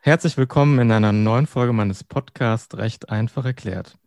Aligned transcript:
Herzlich 0.00 0.36
willkommen 0.36 0.78
in 0.78 0.92
einer 0.92 1.12
neuen 1.12 1.48
Folge 1.48 1.72
meines 1.72 2.04
Podcasts 2.04 2.78
Recht 2.78 3.10
einfach 3.10 3.44
erklärt. 3.44 3.98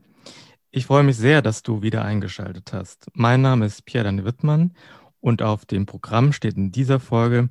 Ich 0.72 0.86
freue 0.86 1.04
mich 1.04 1.18
sehr, 1.18 1.42
dass 1.42 1.64
du 1.64 1.82
wieder 1.82 2.06
eingeschaltet 2.06 2.72
hast. 2.72 3.08
Mein 3.14 3.42
Name 3.42 3.66
ist 3.66 3.86
Pierre-Daniel 3.86 4.24
Wittmann 4.24 4.74
und 5.20 5.42
auf 5.42 5.66
dem 5.66 5.86
Programm 5.86 6.32
steht 6.32 6.56
in 6.56 6.72
dieser 6.72 7.02
Folge 7.02 7.50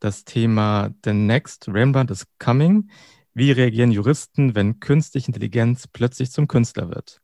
das 0.00 0.24
Thema 0.24 0.90
The 1.04 1.12
Next 1.12 1.68
Rembrandt 1.68 2.10
is 2.10 2.26
Coming. 2.38 2.90
Wie 3.34 3.52
reagieren 3.52 3.92
Juristen, 3.92 4.54
wenn 4.54 4.80
künstliche 4.80 5.26
Intelligenz 5.26 5.86
plötzlich 5.86 6.32
zum 6.32 6.48
Künstler 6.48 6.88
wird? 6.88 7.20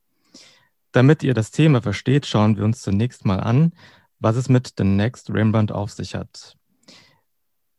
Damit 0.91 1.23
ihr 1.23 1.33
das 1.33 1.49
Thema 1.49 1.81
versteht, 1.81 2.27
schauen 2.27 2.57
wir 2.57 2.63
uns 2.63 2.83
zunächst 2.83 3.25
mal 3.25 3.39
an, 3.39 3.73
was 4.19 4.35
es 4.35 4.49
mit 4.49 4.75
The 4.77 4.83
Next 4.83 5.31
Rembrandt 5.31 5.71
auf 5.71 5.91
sich 5.91 6.13
hat. 6.13 6.55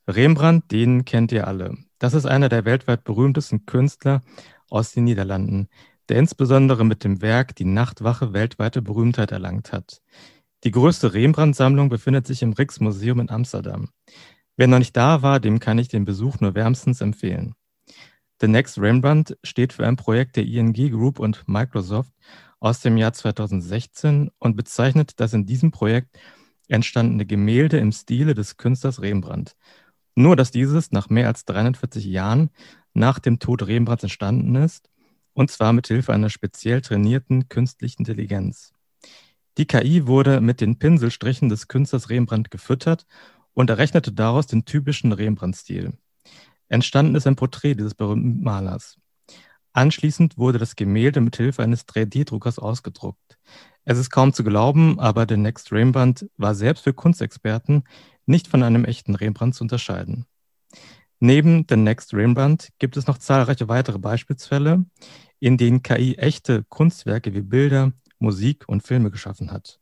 Rembrandt, 0.08 0.72
den 0.72 1.04
kennt 1.04 1.30
ihr 1.30 1.46
alle. 1.46 1.76
Das 2.00 2.14
ist 2.14 2.24
einer 2.26 2.48
der 2.48 2.64
weltweit 2.64 3.04
berühmtesten 3.04 3.66
Künstler 3.66 4.22
aus 4.70 4.92
den 4.92 5.04
Niederlanden, 5.04 5.68
der 6.08 6.18
insbesondere 6.18 6.84
mit 6.84 7.04
dem 7.04 7.20
Werk 7.20 7.54
Die 7.54 7.66
Nachtwache 7.66 8.32
weltweite 8.32 8.80
Berühmtheit 8.80 9.30
erlangt 9.30 9.70
hat. 9.70 10.00
Die 10.64 10.70
größte 10.70 11.12
Rembrandt-Sammlung 11.12 11.90
befindet 11.90 12.26
sich 12.26 12.42
im 12.42 12.54
Rijksmuseum 12.54 13.20
in 13.20 13.30
Amsterdam. 13.30 13.90
Wer 14.56 14.66
noch 14.66 14.78
nicht 14.78 14.96
da 14.96 15.20
war, 15.20 15.40
dem 15.40 15.60
kann 15.60 15.78
ich 15.78 15.88
den 15.88 16.06
Besuch 16.06 16.40
nur 16.40 16.54
wärmstens 16.54 17.02
empfehlen. 17.02 17.54
The 18.40 18.48
Next 18.48 18.78
Rembrandt 18.78 19.36
steht 19.44 19.74
für 19.74 19.86
ein 19.86 19.96
Projekt 19.96 20.36
der 20.36 20.46
ING 20.46 20.72
Group 20.72 21.18
und 21.18 21.46
Microsoft 21.46 22.12
aus 22.60 22.80
dem 22.80 22.96
Jahr 22.96 23.12
2016 23.12 24.30
und 24.38 24.56
bezeichnet 24.56 25.20
das 25.20 25.34
in 25.34 25.44
diesem 25.44 25.70
Projekt 25.70 26.18
entstandene 26.68 27.26
Gemälde 27.26 27.76
im 27.76 27.92
Stile 27.92 28.32
des 28.32 28.56
Künstlers 28.56 29.02
Rembrandt. 29.02 29.54
Nur, 30.20 30.36
dass 30.36 30.50
dieses 30.50 30.92
nach 30.92 31.08
mehr 31.08 31.28
als 31.28 31.46
340 31.46 32.04
Jahren 32.04 32.50
nach 32.92 33.18
dem 33.20 33.38
Tod 33.38 33.66
Rembrandts 33.66 34.02
entstanden 34.02 34.54
ist, 34.54 34.90
und 35.32 35.50
zwar 35.50 35.72
mit 35.72 35.86
Hilfe 35.86 36.12
einer 36.12 36.28
speziell 36.28 36.82
trainierten 36.82 37.48
künstlichen 37.48 38.02
Intelligenz. 38.02 38.74
Die 39.56 39.64
KI 39.64 40.06
wurde 40.06 40.42
mit 40.42 40.60
den 40.60 40.78
Pinselstrichen 40.78 41.48
des 41.48 41.68
Künstlers 41.68 42.10
Rembrandt 42.10 42.50
gefüttert 42.50 43.06
und 43.54 43.70
errechnete 43.70 44.12
daraus 44.12 44.46
den 44.46 44.66
typischen 44.66 45.12
Rembrandt-Stil. 45.12 45.94
Entstanden 46.68 47.14
ist 47.14 47.26
ein 47.26 47.36
Porträt 47.36 47.76
dieses 47.76 47.94
berühmten 47.94 48.42
Malers. 48.42 48.98
Anschließend 49.72 50.36
wurde 50.36 50.58
das 50.58 50.76
Gemälde 50.76 51.22
mit 51.22 51.38
Hilfe 51.38 51.62
eines 51.62 51.88
3D-Druckers 51.88 52.58
ausgedruckt. 52.58 53.38
Es 53.84 53.96
ist 53.96 54.10
kaum 54.10 54.34
zu 54.34 54.44
glauben, 54.44 55.00
aber 55.00 55.24
der 55.24 55.38
Next 55.38 55.72
Rembrandt 55.72 56.28
war 56.36 56.54
selbst 56.54 56.84
für 56.84 56.92
Kunstexperten 56.92 57.84
nicht 58.30 58.48
von 58.48 58.62
einem 58.62 58.84
echten 58.84 59.14
Rembrandt 59.14 59.54
zu 59.54 59.64
unterscheiden. 59.64 60.24
Neben 61.18 61.66
The 61.68 61.76
Next 61.76 62.14
Rembrandt 62.14 62.70
gibt 62.78 62.96
es 62.96 63.06
noch 63.06 63.18
zahlreiche 63.18 63.68
weitere 63.68 63.98
Beispielsfälle, 63.98 64.86
in 65.38 65.58
denen 65.58 65.82
KI 65.82 66.14
echte 66.16 66.64
Kunstwerke 66.68 67.34
wie 67.34 67.42
Bilder, 67.42 67.92
Musik 68.18 68.64
und 68.68 68.82
Filme 68.82 69.10
geschaffen 69.10 69.52
hat. 69.52 69.80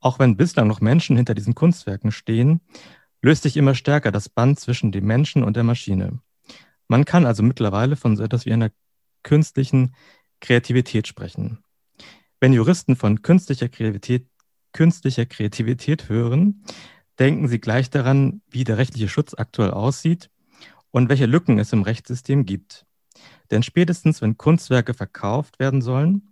Auch 0.00 0.18
wenn 0.18 0.36
bislang 0.36 0.66
noch 0.66 0.80
Menschen 0.80 1.16
hinter 1.16 1.34
diesen 1.34 1.54
Kunstwerken 1.54 2.10
stehen, 2.10 2.60
löst 3.22 3.44
sich 3.44 3.56
immer 3.56 3.74
stärker 3.74 4.10
das 4.10 4.28
Band 4.28 4.58
zwischen 4.58 4.90
dem 4.90 5.04
Menschen 5.06 5.44
und 5.44 5.56
der 5.56 5.64
Maschine. 5.64 6.20
Man 6.88 7.04
kann 7.04 7.26
also 7.26 7.42
mittlerweile 7.42 7.96
von 7.96 8.16
so 8.16 8.22
etwas 8.22 8.46
wie 8.46 8.52
einer 8.52 8.70
künstlichen 9.22 9.94
Kreativität 10.40 11.06
sprechen. 11.06 11.64
Wenn 12.40 12.52
Juristen 12.52 12.96
von 12.96 13.22
künstlicher 13.22 13.68
Kreativität, 13.68 14.28
künstlicher 14.72 15.26
Kreativität 15.26 16.08
hören, 16.08 16.62
denken 17.18 17.48
Sie 17.48 17.60
gleich 17.60 17.90
daran, 17.90 18.42
wie 18.50 18.64
der 18.64 18.78
rechtliche 18.78 19.08
Schutz 19.08 19.34
aktuell 19.34 19.70
aussieht 19.70 20.30
und 20.90 21.08
welche 21.08 21.26
Lücken 21.26 21.58
es 21.58 21.72
im 21.72 21.82
Rechtssystem 21.82 22.44
gibt. 22.44 22.86
Denn 23.50 23.62
spätestens, 23.62 24.22
wenn 24.22 24.36
Kunstwerke 24.36 24.94
verkauft 24.94 25.58
werden 25.58 25.82
sollen, 25.82 26.28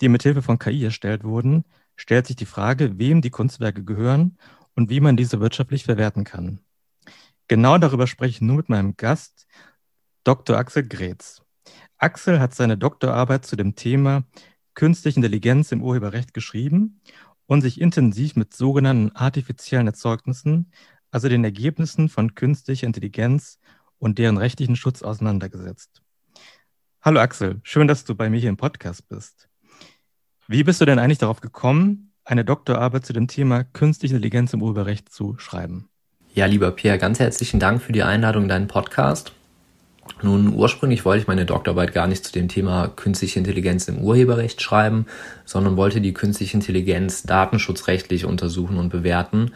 die 0.00 0.08
mithilfe 0.08 0.42
von 0.42 0.58
KI 0.58 0.84
erstellt 0.84 1.24
wurden, 1.24 1.64
stellt 1.96 2.26
sich 2.26 2.36
die 2.36 2.46
Frage, 2.46 2.98
wem 2.98 3.22
die 3.22 3.30
Kunstwerke 3.30 3.84
gehören 3.84 4.36
und 4.74 4.90
wie 4.90 5.00
man 5.00 5.16
diese 5.16 5.40
wirtschaftlich 5.40 5.84
verwerten 5.84 6.24
kann. 6.24 6.60
Genau 7.48 7.78
darüber 7.78 8.06
spreche 8.06 8.30
ich 8.30 8.40
nur 8.40 8.56
mit 8.56 8.68
meinem 8.68 8.96
Gast, 8.96 9.46
Dr. 10.24 10.58
Axel 10.58 10.86
Gretz. 10.86 11.42
Axel 11.98 12.40
hat 12.40 12.54
seine 12.54 12.76
Doktorarbeit 12.76 13.46
zu 13.46 13.56
dem 13.56 13.74
Thema 13.74 14.24
Künstliche 14.74 15.16
Intelligenz 15.16 15.72
im 15.72 15.82
Urheberrecht 15.82 16.34
geschrieben 16.34 17.00
und 17.46 17.62
sich 17.62 17.80
intensiv 17.80 18.36
mit 18.36 18.54
sogenannten 18.54 19.14
artifiziellen 19.14 19.86
Erzeugnissen, 19.86 20.70
also 21.10 21.28
den 21.28 21.44
Ergebnissen 21.44 22.08
von 22.08 22.34
künstlicher 22.34 22.86
Intelligenz 22.86 23.58
und 23.98 24.18
deren 24.18 24.36
rechtlichen 24.36 24.76
Schutz 24.76 25.02
auseinandergesetzt. 25.02 26.02
Hallo 27.00 27.20
Axel, 27.20 27.60
schön, 27.62 27.86
dass 27.86 28.04
du 28.04 28.14
bei 28.14 28.28
mir 28.28 28.40
hier 28.40 28.48
im 28.48 28.56
Podcast 28.56 29.08
bist. 29.08 29.48
Wie 30.48 30.64
bist 30.64 30.80
du 30.80 30.84
denn 30.84 30.98
eigentlich 30.98 31.18
darauf 31.18 31.40
gekommen, 31.40 32.12
eine 32.24 32.44
Doktorarbeit 32.44 33.06
zu 33.06 33.12
dem 33.12 33.28
Thema 33.28 33.62
künstliche 33.62 34.16
Intelligenz 34.16 34.52
im 34.52 34.62
Urheberrecht 34.62 35.08
zu 35.08 35.38
schreiben? 35.38 35.88
Ja, 36.34 36.46
lieber 36.46 36.72
Pierre, 36.72 36.98
ganz 36.98 37.20
herzlichen 37.20 37.60
Dank 37.60 37.80
für 37.80 37.92
die 37.92 38.02
Einladung 38.02 38.42
in 38.42 38.48
deinen 38.48 38.68
Podcast. 38.68 39.32
Nun, 40.22 40.54
ursprünglich 40.54 41.04
wollte 41.04 41.22
ich 41.22 41.28
meine 41.28 41.44
Doktorarbeit 41.44 41.92
gar 41.92 42.06
nicht 42.06 42.24
zu 42.24 42.32
dem 42.32 42.48
Thema 42.48 42.88
künstliche 42.88 43.38
Intelligenz 43.38 43.86
im 43.88 43.98
Urheberrecht 43.98 44.62
schreiben, 44.62 45.06
sondern 45.44 45.76
wollte 45.76 46.00
die 46.00 46.14
künstliche 46.14 46.56
Intelligenz 46.56 47.24
datenschutzrechtlich 47.24 48.24
untersuchen 48.24 48.78
und 48.78 48.88
bewerten. 48.88 49.52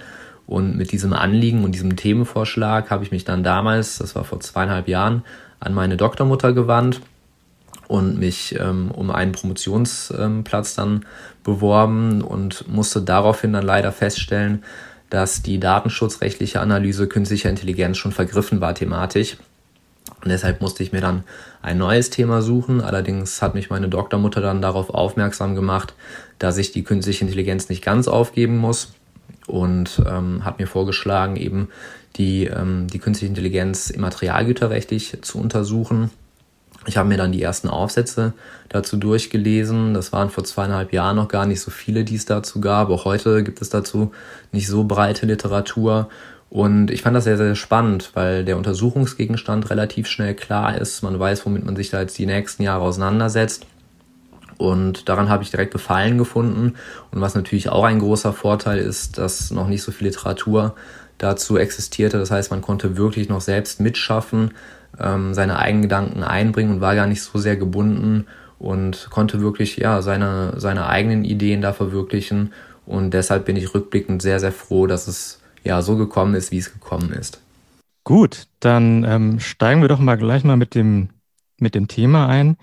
Und 0.47 0.77
mit 0.77 0.93
diesem 0.93 1.13
Anliegen 1.13 1.65
und 1.65 1.73
diesem 1.73 1.97
Themenvorschlag 1.97 2.91
habe 2.91 3.05
ich 3.05 3.11
mich 3.11 3.25
dann 3.25 3.43
damals, 3.43 3.99
das 3.99 4.15
war 4.15 4.25
vor 4.25 4.41
zweieinhalb 4.41 4.89
Jahren, 4.89 5.25
an 5.61 5.73
meine 5.73 5.97
Doktormutter 5.97 6.53
gewandt 6.53 7.01
und 7.89 8.19
mich 8.19 8.59
ähm, 8.59 8.91
um 8.91 9.11
einen 9.11 9.33
Promotionsplatz 9.33 10.75
dann 10.75 11.07
beworben 11.43 12.21
und 12.23 12.69
musste 12.69 13.01
daraufhin 13.03 13.53
dann 13.53 13.65
leider 13.65 13.93
feststellen, 13.93 14.63
dass 15.09 15.43
die 15.43 15.59
datenschutzrechtliche 15.59 16.61
Analyse 16.61 17.09
künstlicher 17.09 17.51
Intelligenz 17.51 17.97
schon 17.97 18.13
vergriffen 18.13 18.61
war 18.61 18.75
thematisch 18.75 19.39
und 20.23 20.31
deshalb 20.31 20.61
musste 20.61 20.83
ich 20.83 20.93
mir 20.93 21.01
dann 21.01 21.25
ein 21.63 21.79
neues 21.79 22.11
Thema 22.11 22.43
suchen. 22.43 22.81
Allerdings 22.81 23.41
hat 23.41 23.55
mich 23.55 23.71
meine 23.71 23.89
Doktormutter 23.89 24.41
dann 24.41 24.61
darauf 24.61 24.91
aufmerksam 24.91 25.55
gemacht, 25.55 25.95
dass 26.39 26.59
ich 26.59 26.73
die 26.73 26.85
künstliche 26.85 27.25
Intelligenz 27.25 27.69
nicht 27.69 27.83
ganz 27.83 28.07
aufgeben 28.09 28.59
muss 28.59 28.93
und 29.47 30.03
ähm, 30.07 30.45
hat 30.45 30.59
mir 30.59 30.67
vorgeschlagen, 30.67 31.37
eben 31.37 31.69
die, 32.17 32.47
ähm, 32.47 32.87
die 32.89 32.99
künstliche 32.99 33.31
Intelligenz 33.31 33.91
immaterialgüterrechtlich 33.91 35.19
zu 35.23 35.39
untersuchen. 35.39 36.11
Ich 36.87 36.97
habe 36.97 37.09
mir 37.09 37.19
dann 37.19 37.33
die 37.33 37.43
ersten 37.43 37.69
Aufsätze 37.69 38.33
dazu 38.71 38.97
durchgelesen. 38.97 39.93
Das 39.93 40.13
waren 40.13 40.31
vor 40.31 40.45
zweieinhalb 40.45 40.93
Jahren 40.93 41.17
noch 41.17 41.29
gar 41.29 41.45
nicht 41.45 41.61
so 41.61 41.71
viele, 41.71 42.05
die 42.05 42.17
es 42.17 42.25
dazu 42.25 42.61
gab. 42.61 42.89
Auch 42.89 43.05
heute 43.05 43.45
gibt 43.45 43.61
es 43.61 43.69
dazu 43.69 44.13
nicht 44.51 44.67
so 44.67 44.85
breite 44.85 45.27
Literatur. 45.27 46.09
Und 46.51 46.91
ich 46.91 47.03
fand 47.03 47.17
das 47.17 47.25
sehr, 47.25 47.37
sehr 47.37 47.55
spannend, 47.55 48.11
weil 48.15 48.45
der 48.45 48.57
Untersuchungsgegenstand 48.57 49.71
relativ 49.71 50.09
schnell 50.09 50.35
klar 50.35 50.77
ist. 50.77 51.03
Man 51.03 51.19
weiß, 51.19 51.47
womit 51.47 51.65
man 51.65 51.77
sich 51.77 51.91
da 51.91 52.01
jetzt 52.01 52.19
die 52.19 52.27
nächsten 52.27 52.65
Jahre 52.65 52.83
auseinandersetzt. 52.83 53.67
Und 54.59 55.09
daran 55.09 55.29
habe 55.29 55.45
ich 55.45 55.51
direkt 55.51 55.73
Gefallen 55.73 56.19
gefunden. 56.19 56.75
Und 57.13 57.21
was 57.21 57.37
natürlich 57.37 57.69
auch 57.69 57.85
ein 57.85 58.01
großer 58.01 58.33
Vorteil 58.33 58.79
ist, 58.79 59.17
dass 59.17 59.53
noch 59.53 59.69
nicht 59.69 59.83
so 59.83 59.93
viel 59.93 60.09
Literatur 60.09 60.75
dazu 61.19 61.57
existierte. 61.57 62.19
Das 62.19 62.33
heißt, 62.33 62.51
man 62.51 62.63
konnte 62.63 62.97
wirklich 62.97 63.29
noch 63.29 63.41
selbst 63.41 63.81
mitschaffen, 63.81 64.51
ähm, 64.99 65.35
seine 65.35 65.59
eigenen 65.59 65.83
Gedanken 65.83 66.25
einbringen 66.25 66.75
und 66.75 66.81
war 66.81 66.97
gar 66.97 67.07
nicht 67.07 67.23
so 67.23 67.39
sehr 67.39 67.57
gebunden 67.57 68.27
und 68.59 69.09
konnte 69.11 69.41
wirklich 69.41 69.77
ja 69.77 70.03
seine, 70.03 70.55
seine 70.57 70.87
eigenen 70.87 71.25
Ideen 71.25 71.63
da 71.63 71.73
verwirklichen. 71.73 72.53
Und 72.87 73.15
deshalb 73.15 73.45
bin 73.45 73.57
ich 73.57 73.73
rückblickend 73.73 74.21
sehr, 74.21 74.41
sehr 74.41 74.53
froh, 74.53 74.87
dass 74.87 75.07
es 75.07 75.40
ja 75.65 75.83
so 75.83 75.97
gekommen 75.97 76.35
ist, 76.35 76.51
wie 76.51 76.59
es 76.59 76.73
gekommen 76.73 77.13
ist. 77.13 77.41
Gut, 78.05 78.47
dann 78.61 79.05
ähm, 79.05 79.41
steigen 79.41 79.83
wir 79.83 79.89
doch 79.89 79.99
mal 79.99 80.17
gleich 80.17 80.45
mal 80.45 80.57
mit 80.57 80.75
dem, 80.75 81.11
mit 81.59 81.75
dem 81.75 81.89
Thema 81.89 82.29
ein. 82.29 82.57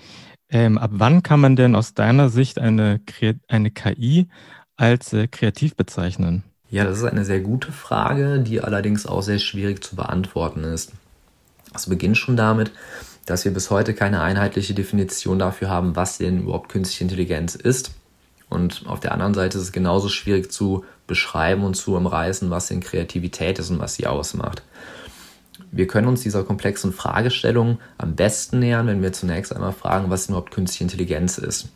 Ähm, 0.50 0.78
ab 0.78 0.92
wann 0.94 1.24
kann 1.24 1.40
man 1.40 1.56
denn 1.56 1.76
aus 1.76 1.94
deiner 1.94 2.30
Sicht 2.30 2.60
eine, 2.60 3.02
eine 3.48 3.72
KI 3.72 4.28
als 4.78 5.14
äh, 5.14 5.28
kreativ 5.28 5.76
bezeichnen? 5.76 6.44
Ja, 6.70 6.84
das 6.84 6.98
ist 6.98 7.06
eine 7.06 7.26
sehr 7.26 7.40
gute 7.40 7.72
Frage, 7.72 8.40
die 8.40 8.62
allerdings 8.62 9.06
auch 9.06 9.22
sehr 9.22 9.40
schwierig 9.40 9.84
zu 9.84 9.96
beantworten 9.96 10.64
ist. 10.64 10.92
Es 11.74 11.88
beginnt 11.88 12.18
schon 12.18 12.36
damit, 12.36 12.72
dass 13.26 13.46
wir 13.46 13.54
bis 13.54 13.70
heute 13.70 13.94
keine 13.94 14.22
einheitliche 14.22 14.74
Definition 14.74 15.40
dafür 15.40 15.70
haben, 15.70 15.96
was 15.96 16.18
denn 16.18 16.42
überhaupt 16.42 16.70
künstliche 16.70 17.04
Intelligenz 17.04 17.56
ist. 17.56 17.92
Und 18.50 18.84
auf 18.88 19.00
der 19.00 19.12
anderen 19.12 19.34
Seite 19.34 19.58
ist 19.58 19.66
es 19.66 19.72
genauso 19.72 20.10
schwierig 20.10 20.52
zu 20.52 20.86
beschreiben 21.06 21.64
und 21.64 21.76
zu 21.76 21.96
umreißen, 21.96 22.50
was 22.50 22.68
denn 22.68 22.80
Kreativität 22.80 23.60
ist 23.60 23.70
und 23.70 23.80
was 23.80 23.96
sie 23.96 24.08
ausmacht. 24.08 24.64
Wir 25.72 25.88
können 25.88 26.08
uns 26.08 26.22
dieser 26.22 26.44
komplexen 26.44 26.94
Fragestellung 26.94 27.80
am 27.98 28.16
besten 28.16 28.60
nähern, 28.60 28.88
wenn 28.88 29.02
wir 29.02 29.12
zunächst 29.12 29.54
einmal 29.54 29.74
fragen, 29.74 30.10
was 30.10 30.28
überhaupt 30.28 30.52
künstliche 30.52 30.86
Intelligenz 30.86 31.38
ist. 31.38 31.70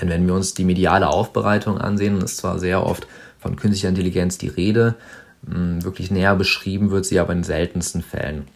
Denn 0.00 0.08
wenn 0.08 0.26
wir 0.26 0.34
uns 0.34 0.54
die 0.54 0.64
mediale 0.64 1.08
Aufbereitung 1.08 1.78
ansehen, 1.78 2.20
ist 2.20 2.36
zwar 2.36 2.58
sehr 2.58 2.84
oft 2.84 3.06
von 3.40 3.56
künstlicher 3.56 3.88
Intelligenz 3.88 4.38
die 4.38 4.48
Rede, 4.48 4.94
hm, 5.48 5.82
wirklich 5.82 6.10
näher 6.10 6.36
beschrieben 6.36 6.90
wird 6.90 7.06
sie 7.06 7.18
aber 7.18 7.32
in 7.32 7.44
seltensten 7.44 8.02
Fällen. 8.02 8.46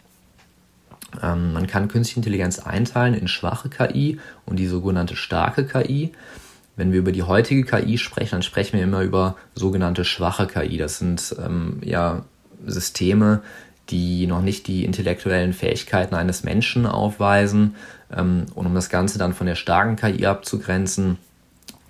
Ähm, 1.21 1.53
man 1.53 1.67
kann 1.67 1.87
künstliche 1.87 2.19
Intelligenz 2.19 2.59
einteilen 2.59 3.13
in 3.13 3.27
schwache 3.27 3.69
KI 3.69 4.19
und 4.45 4.57
die 4.57 4.67
sogenannte 4.67 5.15
starke 5.15 5.65
KI. 5.65 6.11
Wenn 6.75 6.91
wir 6.91 6.99
über 6.99 7.11
die 7.11 7.23
heutige 7.23 7.63
KI 7.63 7.97
sprechen, 7.97 8.31
dann 8.31 8.43
sprechen 8.43 8.77
wir 8.77 8.83
immer 8.83 9.01
über 9.01 9.35
sogenannte 9.53 10.05
schwache 10.05 10.47
KI. 10.47 10.77
Das 10.77 10.97
sind 10.97 11.35
ähm, 11.43 11.79
ja 11.83 12.23
Systeme, 12.65 13.41
die 13.89 14.25
noch 14.27 14.41
nicht 14.41 14.67
die 14.67 14.85
intellektuellen 14.85 15.53
Fähigkeiten 15.53 16.15
eines 16.15 16.43
Menschen 16.43 16.85
aufweisen. 16.85 17.75
Ähm, 18.11 18.45
und 18.55 18.65
um 18.65 18.73
das 18.73 18.89
Ganze 18.89 19.19
dann 19.19 19.33
von 19.33 19.45
der 19.45 19.55
starken 19.55 19.95
KI 19.97 20.25
abzugrenzen, 20.25 21.17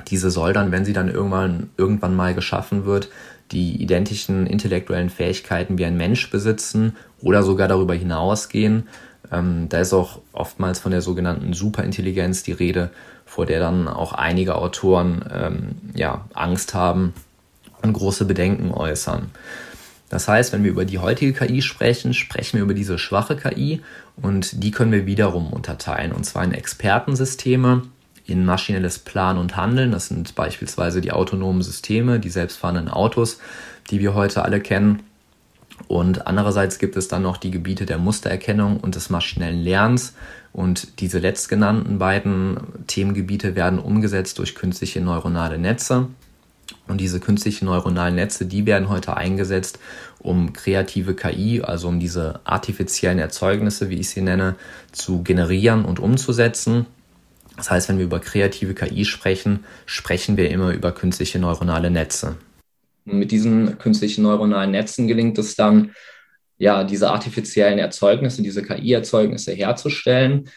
diese 0.08 0.32
soll 0.32 0.54
dann, 0.54 0.72
wenn 0.72 0.86
sie 0.86 0.94
dann 0.94 1.10
irgendwann, 1.10 1.70
irgendwann 1.78 2.16
mal 2.16 2.34
geschaffen 2.34 2.86
wird, 2.86 3.10
die 3.52 3.82
identischen 3.82 4.48
intellektuellen 4.48 5.10
Fähigkeiten 5.10 5.78
wie 5.78 5.86
ein 5.86 5.98
Mensch 5.98 6.30
besitzen 6.30 6.96
oder 7.22 7.44
sogar 7.44 7.68
darüber 7.68 7.94
hinausgehen. 7.94 8.88
Ähm, 9.32 9.68
da 9.70 9.80
ist 9.80 9.94
auch 9.94 10.20
oftmals 10.32 10.80
von 10.80 10.92
der 10.92 11.02
sogenannten 11.02 11.54
Superintelligenz 11.54 12.44
die 12.44 12.52
Rede, 12.52 12.92
vor 13.26 13.46
der 13.46 13.60
dann 13.60 13.88
auch 13.88 14.14
einige 14.14 14.56
Autoren 14.56 15.26
ähm, 15.32 15.76
ja, 15.96 16.26
Angst 16.34 16.74
haben 16.74 17.14
und 17.82 17.94
große 17.94 18.26
Bedenken 18.26 18.72
äußern. 18.72 19.32
Das 20.10 20.28
heißt, 20.28 20.54
wenn 20.54 20.64
wir 20.64 20.70
über 20.70 20.86
die 20.86 21.00
heutige 21.00 21.34
KI 21.34 21.64
sprechen, 21.64 22.14
sprechen 22.14 22.58
wir 22.58 22.64
über 22.64 22.76
diese 22.76 23.00
schwache 23.00 23.36
KI 23.36 23.82
und 24.22 24.64
die 24.64 24.70
können 24.70 24.92
wir 24.92 25.08
wiederum 25.08 25.52
unterteilen, 25.52 26.12
und 26.12 26.24
zwar 26.24 26.44
in 26.44 26.54
Expertensysteme, 26.54 27.82
in 28.26 28.46
maschinelles 28.46 29.00
Planen 29.00 29.40
und 29.40 29.58
Handeln. 29.58 29.92
Das 29.92 30.10
sind 30.10 30.36
beispielsweise 30.36 31.02
die 31.02 31.12
autonomen 31.12 31.62
Systeme, 31.62 32.20
die 32.20 32.30
selbstfahrenden 32.30 32.90
Autos, 32.90 33.40
die 33.90 34.00
wir 34.00 34.14
heute 34.14 34.44
alle 34.44 34.62
kennen. 34.62 35.02
Und 35.88 36.28
andererseits 36.28 36.80
gibt 36.80 36.96
es 36.98 37.08
dann 37.08 37.24
noch 37.24 37.38
die 37.38 37.52
Gebiete 37.52 37.86
der 37.86 37.98
Mustererkennung 37.98 38.80
und 38.80 38.96
des 38.96 39.10
maschinellen 39.10 39.62
Lernens. 39.62 40.14
Und 40.52 41.00
diese 41.02 41.20
letztgenannten 41.20 41.98
beiden 41.98 42.58
Themengebiete 42.88 43.56
werden 43.56 43.80
umgesetzt 43.80 44.40
durch 44.40 44.56
künstliche 44.56 45.02
neuronale 45.02 45.58
Netze. 45.58 46.08
Und 46.88 47.02
diese 47.02 47.20
künstlichen 47.20 47.66
neuronalen 47.66 48.16
Netze, 48.16 48.46
die 48.46 48.66
werden 48.66 48.90
heute 48.90 49.18
eingesetzt, 49.18 49.80
um 50.20 50.54
kreative 50.54 51.16
KI, 51.16 51.62
also 51.62 51.88
um 51.88 52.00
diese 52.00 52.40
artifiziellen 52.46 53.20
Erzeugnisse, 53.20 53.90
wie 53.90 54.00
ich 54.00 54.10
sie 54.10 54.22
nenne, 54.22 54.56
zu 54.92 55.24
generieren 55.24 55.86
und 55.86 56.00
umzusetzen. 56.00 56.86
Das 57.58 57.70
heißt, 57.70 57.90
wenn 57.90 57.98
wir 57.98 58.06
über 58.06 58.20
kreative 58.20 58.74
KI 58.74 59.06
sprechen, 59.06 59.66
sprechen 59.86 60.38
wir 60.38 60.50
immer 60.50 60.72
über 60.72 60.92
künstliche 60.92 61.40
neuronale 61.40 61.92
Netze. 61.92 62.36
Mit 63.06 63.32
diesen 63.32 63.78
künstlichen 63.78 64.24
neuronalen 64.24 64.72
Netzen 64.72 65.08
gelingt 65.08 65.38
es 65.38 65.56
dann, 65.56 65.92
ja, 66.58 66.84
diese 66.84 67.12
artifiziellen 67.12 67.80
Erzeugnisse, 67.80 68.42
diese 68.44 68.64
KI-Erzeugnisse 68.64 69.52
herzustellen. 69.54 70.50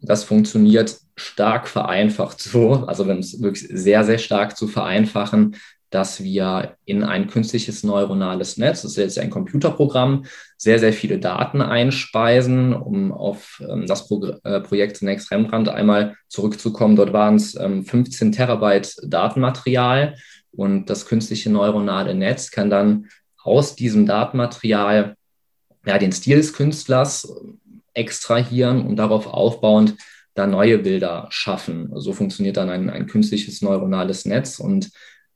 Das 0.00 0.24
funktioniert 0.24 0.96
stark 1.16 1.68
vereinfacht 1.68 2.40
so, 2.40 2.86
also 2.86 3.06
wenn 3.06 3.18
es 3.18 3.40
wirklich 3.40 3.68
sehr, 3.70 4.04
sehr 4.04 4.18
stark 4.18 4.56
zu 4.56 4.66
vereinfachen, 4.66 5.56
dass 5.92 6.22
wir 6.22 6.76
in 6.86 7.04
ein 7.04 7.26
künstliches 7.26 7.84
neuronales 7.84 8.56
Netz, 8.56 8.82
das 8.82 8.92
ist 8.92 8.96
jetzt 8.96 9.18
ein 9.18 9.30
Computerprogramm, 9.30 10.24
sehr, 10.56 10.78
sehr 10.78 10.92
viele 10.92 11.18
Daten 11.18 11.60
einspeisen, 11.60 12.72
um 12.72 13.12
auf 13.12 13.62
ähm, 13.68 13.86
das 13.86 14.08
Pro 14.08 14.26
äh, 14.42 14.60
Projekt 14.60 14.96
zunächst 14.96 15.30
Rembrandt 15.30 15.68
einmal 15.68 16.16
zurückzukommen. 16.28 16.96
Dort 16.96 17.12
waren 17.12 17.36
es 17.36 17.54
ähm, 17.56 17.84
15 17.84 18.32
Terabyte 18.32 18.96
Datenmaterial 19.06 20.14
und 20.52 20.86
das 20.86 21.06
künstliche 21.06 21.50
neuronale 21.50 22.14
Netz 22.14 22.50
kann 22.50 22.70
dann 22.70 23.08
aus 23.42 23.74
diesem 23.74 24.06
Datenmaterial 24.06 25.16
ja, 25.84 25.98
den 25.98 26.12
Stil 26.12 26.36
des 26.36 26.52
Künstlers 26.52 27.34
extrahieren 27.94 28.86
und 28.86 28.96
darauf 28.96 29.26
aufbauend 29.26 29.96
da 30.34 30.46
neue 30.46 30.78
Bilder 30.78 31.26
schaffen. 31.30 31.90
So 31.94 32.12
funktioniert 32.12 32.56
dann 32.56 32.70
ein, 32.70 32.88
ein 32.88 33.06
künstliches 33.06 33.60
neuronales 33.62 34.24
Netz 34.24 34.58
und 34.58 34.90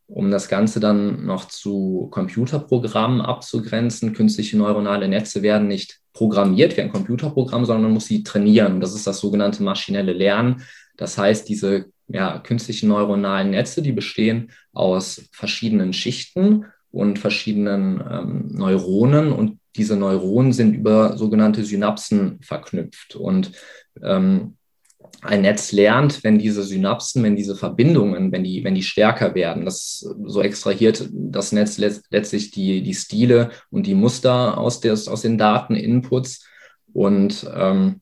um 0.09 0.31
das 0.31 0.49
Ganze 0.49 0.79
dann 0.79 1.27
noch 1.27 1.47
zu 1.49 2.09
Computerprogrammen 2.13 3.21
abzugrenzen, 3.21 4.13
künstliche 4.13 4.57
neuronale 4.57 5.09
Netze 5.09 5.43
werden 5.43 5.67
nicht 5.67 5.99
programmiert 6.13 6.77
wie 6.77 6.83
ein 6.83 6.93
Computerprogramm, 6.93 7.65
sondern 7.65 7.85
man 7.85 7.93
muss 7.93 8.07
sie 8.07 8.23
trainieren. 8.23 8.81
Das 8.81 8.95
ist 8.95 9.07
das 9.07 9.19
sogenannte 9.19 9.65
maschinelle 9.65 10.13
Lernen. 10.13 10.63
Das 10.97 11.19
heißt, 11.19 11.49
diese 11.49 11.87
ja, 12.09 12.39
künstlichen 12.39 12.89
neuronalen 12.89 13.51
Netze, 13.51 13.83
die 13.83 13.93
bestehen 13.93 14.53
aus 14.73 15.29
verschiedenen 15.33 15.93
Schichten 15.93 16.67
und 16.91 17.19
verschiedenen 17.19 18.03
ähm, 18.11 18.49
Neuronen 18.53 19.33
und 19.33 19.59
diese 19.77 19.97
Neuronen 19.97 20.53
sind 20.53 20.75
über 20.75 21.17
sogenannte 21.19 21.65
Synapsen 21.65 22.39
verknüpft. 22.41 23.17
Und 23.17 23.53
ähm, 24.03 24.57
ein 25.23 25.43
Netz 25.43 25.73
lernt, 25.73 26.25
wenn 26.25 26.39
diese 26.39 26.63
Synapsen, 26.63 27.23
wenn 27.23 27.37
diese 27.37 27.57
Verbindungen, 27.57 28.33
wenn 28.33 28.45
die, 28.45 28.65
wenn 28.65 28.75
die 28.75 28.83
stärker 28.83 29.35
werden. 29.35 29.65
Das 29.65 30.09
so 30.25 30.41
extrahiert 30.41 31.09
das 31.13 31.53
Netz 31.53 31.79
letztlich 31.79 32.51
die, 32.51 32.83
die 32.83 32.95
Stile 32.95 33.51
und 33.71 33.87
die 33.87 33.95
Muster 33.95 34.59
aus, 34.59 34.81
des, 34.81 35.09
aus 35.09 35.23
den 35.23 35.37
Daten-Inputs. 35.37 36.47
Und 36.93 37.47
ähm, 37.55 38.01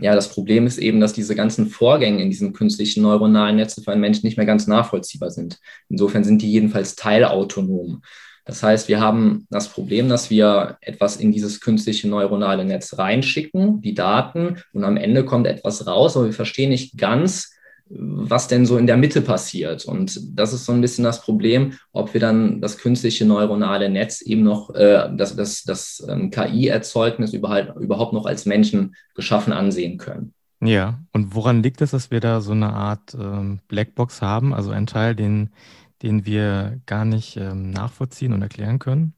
ja, 0.00 0.14
das 0.14 0.28
Problem 0.28 0.66
ist 0.66 0.78
eben, 0.78 1.00
dass 1.00 1.12
diese 1.12 1.34
ganzen 1.34 1.66
Vorgänge 1.66 2.22
in 2.22 2.30
diesen 2.30 2.52
künstlichen 2.52 3.02
neuronalen 3.02 3.56
Netzen 3.56 3.82
für 3.82 3.92
einen 3.92 4.00
Menschen 4.00 4.26
nicht 4.26 4.36
mehr 4.36 4.46
ganz 4.46 4.66
nachvollziehbar 4.66 5.30
sind. 5.30 5.58
Insofern 5.88 6.22
sind 6.22 6.42
die 6.42 6.52
jedenfalls 6.52 6.94
teilautonom. 6.94 8.02
Das 8.44 8.62
heißt, 8.62 8.88
wir 8.88 9.00
haben 9.00 9.46
das 9.50 9.68
Problem, 9.68 10.08
dass 10.08 10.30
wir 10.30 10.78
etwas 10.80 11.16
in 11.16 11.32
dieses 11.32 11.60
künstliche 11.60 12.08
neuronale 12.08 12.64
Netz 12.64 12.98
reinschicken, 12.98 13.80
die 13.80 13.94
Daten, 13.94 14.56
und 14.72 14.84
am 14.84 14.96
Ende 14.96 15.24
kommt 15.24 15.46
etwas 15.46 15.86
raus, 15.86 16.16
aber 16.16 16.26
wir 16.26 16.32
verstehen 16.32 16.70
nicht 16.70 16.96
ganz, 16.96 17.52
was 17.90 18.48
denn 18.48 18.66
so 18.66 18.78
in 18.78 18.86
der 18.86 18.96
Mitte 18.96 19.20
passiert. 19.20 19.84
Und 19.84 20.20
das 20.38 20.52
ist 20.52 20.64
so 20.64 20.72
ein 20.72 20.80
bisschen 20.80 21.04
das 21.04 21.20
Problem, 21.20 21.74
ob 21.92 22.14
wir 22.14 22.20
dann 22.20 22.60
das 22.60 22.78
künstliche 22.78 23.24
neuronale 23.24 23.90
Netz 23.90 24.22
eben 24.22 24.44
noch, 24.44 24.74
äh, 24.74 25.10
das, 25.14 25.36
das, 25.36 25.64
das 25.64 26.06
ähm, 26.08 26.30
KI-Erzeugnis 26.30 27.32
überhaupt, 27.32 27.76
überhaupt 27.80 28.12
noch 28.12 28.26
als 28.26 28.46
Menschen 28.46 28.94
geschaffen 29.14 29.52
ansehen 29.52 29.98
können. 29.98 30.32
Ja, 30.62 31.00
und 31.12 31.34
woran 31.34 31.62
liegt 31.62 31.80
es, 31.80 31.90
dass 31.90 32.10
wir 32.10 32.20
da 32.20 32.40
so 32.40 32.52
eine 32.52 32.72
Art 32.72 33.14
ähm, 33.14 33.60
Blackbox 33.68 34.22
haben, 34.22 34.54
also 34.54 34.70
ein 34.70 34.86
Teil, 34.86 35.14
den 35.14 35.50
den 36.02 36.24
wir 36.24 36.80
gar 36.86 37.04
nicht 37.04 37.36
ähm, 37.36 37.70
nachvollziehen 37.70 38.32
und 38.32 38.42
erklären 38.42 38.78
können? 38.78 39.14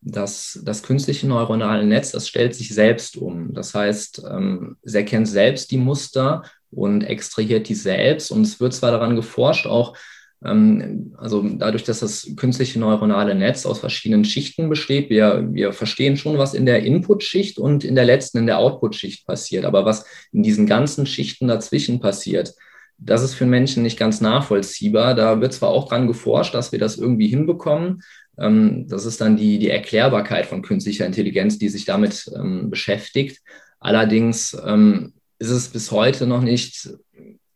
Das, 0.00 0.60
das 0.62 0.82
künstliche 0.82 1.26
neuronale 1.26 1.84
Netz, 1.84 2.12
das 2.12 2.28
stellt 2.28 2.54
sich 2.54 2.72
selbst 2.72 3.16
um. 3.16 3.52
Das 3.52 3.74
heißt, 3.74 4.22
ähm, 4.30 4.76
es 4.82 4.94
erkennt 4.94 5.28
selbst 5.28 5.70
die 5.70 5.76
Muster 5.76 6.44
und 6.70 7.02
extrahiert 7.02 7.68
die 7.68 7.74
selbst. 7.74 8.30
Und 8.30 8.42
es 8.42 8.60
wird 8.60 8.74
zwar 8.74 8.90
daran 8.90 9.16
geforscht, 9.16 9.66
auch 9.66 9.96
ähm, 10.44 11.14
also 11.18 11.42
dadurch, 11.42 11.84
dass 11.84 12.00
das 12.00 12.30
künstliche 12.36 12.78
neuronale 12.78 13.34
Netz 13.34 13.66
aus 13.66 13.80
verschiedenen 13.80 14.24
Schichten 14.24 14.68
besteht, 14.68 15.10
wir, 15.10 15.48
wir 15.50 15.72
verstehen 15.72 16.16
schon, 16.16 16.38
was 16.38 16.54
in 16.54 16.66
der 16.66 16.82
Input-Schicht 16.84 17.58
und 17.58 17.84
in 17.84 17.94
der 17.94 18.04
letzten, 18.04 18.38
in 18.38 18.46
der 18.46 18.58
Output-Schicht 18.58 19.26
passiert. 19.26 19.64
Aber 19.64 19.84
was 19.84 20.04
in 20.32 20.42
diesen 20.42 20.66
ganzen 20.66 21.06
Schichten 21.06 21.48
dazwischen 21.48 22.00
passiert, 22.00 22.54
das 22.98 23.22
ist 23.22 23.34
für 23.34 23.46
Menschen 23.46 23.82
nicht 23.82 23.98
ganz 23.98 24.20
nachvollziehbar. 24.20 25.14
Da 25.14 25.40
wird 25.40 25.52
zwar 25.52 25.70
auch 25.70 25.88
dran 25.88 26.06
geforscht, 26.06 26.54
dass 26.54 26.72
wir 26.72 26.78
das 26.78 26.98
irgendwie 26.98 27.28
hinbekommen. 27.28 28.02
Ähm, 28.38 28.86
das 28.88 29.06
ist 29.06 29.20
dann 29.20 29.36
die, 29.36 29.58
die 29.58 29.70
Erklärbarkeit 29.70 30.46
von 30.46 30.62
künstlicher 30.62 31.06
Intelligenz, 31.06 31.58
die 31.58 31.68
sich 31.68 31.84
damit 31.84 32.30
ähm, 32.34 32.70
beschäftigt. 32.70 33.40
Allerdings 33.80 34.56
ähm, 34.66 35.14
ist 35.38 35.50
es 35.50 35.68
bis 35.68 35.90
heute 35.90 36.26
noch 36.26 36.42
nicht 36.42 36.90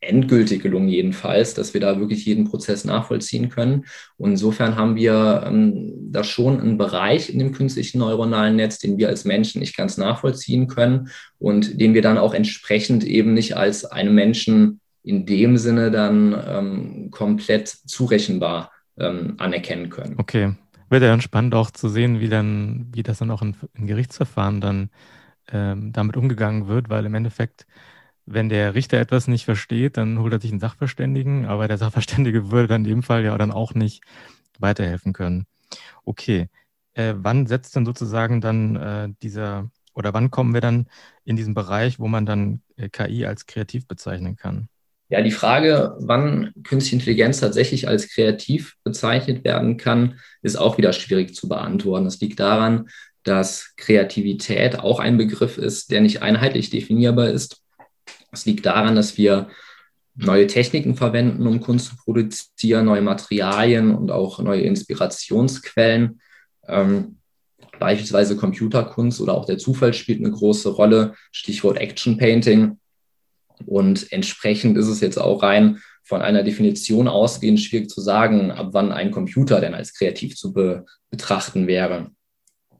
endgültig 0.07 0.61
gelungen, 0.61 0.89
jedenfalls, 0.89 1.53
dass 1.53 1.73
wir 1.73 1.81
da 1.81 1.99
wirklich 1.99 2.25
jeden 2.25 2.45
Prozess 2.45 2.85
nachvollziehen 2.85 3.49
können. 3.49 3.85
Und 4.17 4.31
insofern 4.31 4.75
haben 4.75 4.95
wir 4.95 5.43
ähm, 5.45 5.93
da 6.11 6.23
schon 6.23 6.59
einen 6.59 6.77
Bereich 6.77 7.29
in 7.29 7.39
dem 7.39 7.51
künstlichen 7.51 7.99
neuronalen 7.99 8.55
Netz, 8.55 8.79
den 8.79 8.97
wir 8.97 9.07
als 9.07 9.25
Menschen 9.25 9.59
nicht 9.59 9.75
ganz 9.75 9.97
nachvollziehen 9.97 10.67
können 10.67 11.09
und 11.39 11.79
den 11.79 11.93
wir 11.93 12.01
dann 12.01 12.17
auch 12.17 12.33
entsprechend 12.33 13.03
eben 13.03 13.33
nicht 13.33 13.55
als 13.57 13.85
einem 13.85 14.13
Menschen 14.13 14.79
in 15.03 15.25
dem 15.25 15.57
Sinne 15.57 15.91
dann 15.91 16.35
ähm, 16.47 17.11
komplett 17.11 17.67
zurechenbar 17.67 18.71
ähm, 18.97 19.35
anerkennen 19.37 19.89
können. 19.89 20.15
Okay. 20.17 20.55
Wird 20.89 21.01
ja 21.01 21.09
dann 21.09 21.21
spannend 21.21 21.55
auch 21.55 21.71
zu 21.71 21.89
sehen, 21.89 22.19
wie 22.19 22.29
dann, 22.29 22.87
wie 22.93 23.03
das 23.03 23.17
dann 23.17 23.31
auch 23.31 23.41
in, 23.41 23.55
in 23.73 23.87
Gerichtsverfahren 23.87 24.61
dann 24.61 24.89
ähm, 25.51 25.91
damit 25.93 26.17
umgegangen 26.17 26.67
wird, 26.67 26.89
weil 26.89 27.05
im 27.05 27.15
Endeffekt, 27.15 27.65
wenn 28.25 28.49
der 28.49 28.75
Richter 28.75 28.99
etwas 28.99 29.27
nicht 29.27 29.45
versteht, 29.45 29.97
dann 29.97 30.19
holt 30.19 30.33
er 30.33 30.39
sich 30.39 30.51
einen 30.51 30.59
Sachverständigen, 30.59 31.45
aber 31.45 31.67
der 31.67 31.77
Sachverständige 31.77 32.51
würde 32.51 32.67
dann 32.67 32.85
in 32.85 32.89
dem 32.89 33.03
Fall 33.03 33.23
ja 33.23 33.37
dann 33.37 33.51
auch 33.51 33.73
nicht 33.73 34.03
weiterhelfen 34.59 35.13
können. 35.13 35.45
Okay. 36.05 36.49
Äh, 36.93 37.15
wann 37.17 37.47
setzt 37.47 37.75
denn 37.75 37.85
sozusagen 37.85 38.39
dann 38.39 38.75
äh, 38.75 39.09
dieser, 39.23 39.71
oder 39.93 40.13
wann 40.13 40.29
kommen 40.29 40.53
wir 40.53 40.61
dann 40.61 40.87
in 41.25 41.35
diesen 41.35 41.55
Bereich, 41.55 41.99
wo 41.99 42.07
man 42.07 42.25
dann 42.25 42.61
äh, 42.75 42.89
KI 42.89 43.25
als 43.25 43.47
kreativ 43.47 43.87
bezeichnen 43.87 44.35
kann? 44.35 44.69
Ja, 45.09 45.21
die 45.21 45.31
Frage, 45.31 45.95
wann 45.99 46.53
künstliche 46.63 46.95
Intelligenz 46.95 47.39
tatsächlich 47.39 47.87
als 47.87 48.09
kreativ 48.09 48.75
bezeichnet 48.83 49.43
werden 49.43 49.77
kann, 49.77 50.19
ist 50.41 50.55
auch 50.55 50.77
wieder 50.77 50.93
schwierig 50.93 51.35
zu 51.35 51.47
beantworten. 51.47 52.05
Das 52.05 52.19
liegt 52.19 52.39
daran, 52.39 52.89
dass 53.23 53.73
Kreativität 53.77 54.79
auch 54.79 54.99
ein 54.99 55.17
Begriff 55.17 55.57
ist, 55.57 55.91
der 55.91 56.01
nicht 56.01 56.21
einheitlich 56.21 56.69
definierbar 56.69 57.29
ist. 57.29 57.61
Es 58.31 58.45
liegt 58.45 58.65
daran, 58.65 58.95
dass 58.95 59.17
wir 59.17 59.47
neue 60.15 60.47
Techniken 60.47 60.95
verwenden, 60.95 61.47
um 61.47 61.59
Kunst 61.59 61.87
zu 61.87 61.95
produzieren, 61.95 62.85
neue 62.85 63.01
Materialien 63.01 63.95
und 63.95 64.11
auch 64.11 64.39
neue 64.39 64.61
Inspirationsquellen. 64.61 66.21
Ähm, 66.67 67.17
beispielsweise 67.79 68.35
Computerkunst 68.35 69.19
oder 69.21 69.33
auch 69.33 69.45
der 69.45 69.57
Zufall 69.57 69.93
spielt 69.93 70.19
eine 70.19 70.31
große 70.31 70.69
Rolle, 70.69 71.15
Stichwort 71.31 71.77
Action 71.77 72.17
Painting. 72.17 72.79
Und 73.65 74.11
entsprechend 74.11 74.77
ist 74.77 74.87
es 74.87 74.99
jetzt 74.99 75.17
auch 75.17 75.41
rein 75.41 75.79
von 76.03 76.21
einer 76.21 76.43
Definition 76.43 77.07
ausgehend 77.07 77.59
schwierig 77.59 77.89
zu 77.89 78.01
sagen, 78.01 78.51
ab 78.51 78.69
wann 78.71 78.91
ein 78.91 79.11
Computer 79.11 79.61
denn 79.61 79.73
als 79.73 79.93
kreativ 79.93 80.35
zu 80.35 80.53
be 80.53 80.85
betrachten 81.09 81.67
wäre. 81.67 82.11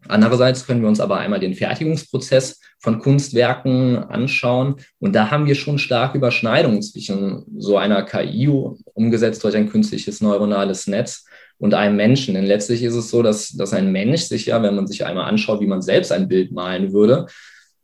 Andererseits 0.07 0.65
können 0.65 0.81
wir 0.81 0.89
uns 0.89 0.99
aber 0.99 1.17
einmal 1.17 1.39
den 1.39 1.53
Fertigungsprozess 1.53 2.59
von 2.79 2.99
Kunstwerken 2.99 3.97
anschauen. 3.97 4.75
Und 4.99 5.13
da 5.13 5.31
haben 5.31 5.45
wir 5.45 5.55
schon 5.55 5.79
starke 5.79 6.17
Überschneidungen 6.17 6.81
zwischen 6.81 7.45
so 7.57 7.77
einer 7.77 8.03
KI, 8.03 8.49
umgesetzt 8.93 9.43
durch 9.43 9.55
ein 9.55 9.69
künstliches 9.69 10.21
neuronales 10.21 10.87
Netz, 10.87 11.25
und 11.63 11.73
einem 11.73 11.95
Menschen. 11.95 12.33
Denn 12.33 12.45
letztlich 12.45 12.83
ist 12.83 12.95
es 12.95 13.09
so, 13.09 13.23
dass, 13.23 13.49
dass 13.49 13.71
ein 13.71 13.89
Mensch 13.91 14.23
sich 14.23 14.47
ja, 14.47 14.61
wenn 14.61 14.75
man 14.75 14.85
sich 14.85 15.05
einmal 15.05 15.29
anschaut, 15.29 15.61
wie 15.61 15.67
man 15.67 15.81
selbst 15.81 16.11
ein 16.11 16.27
Bild 16.27 16.51
malen 16.51 16.91
würde, 16.91 17.27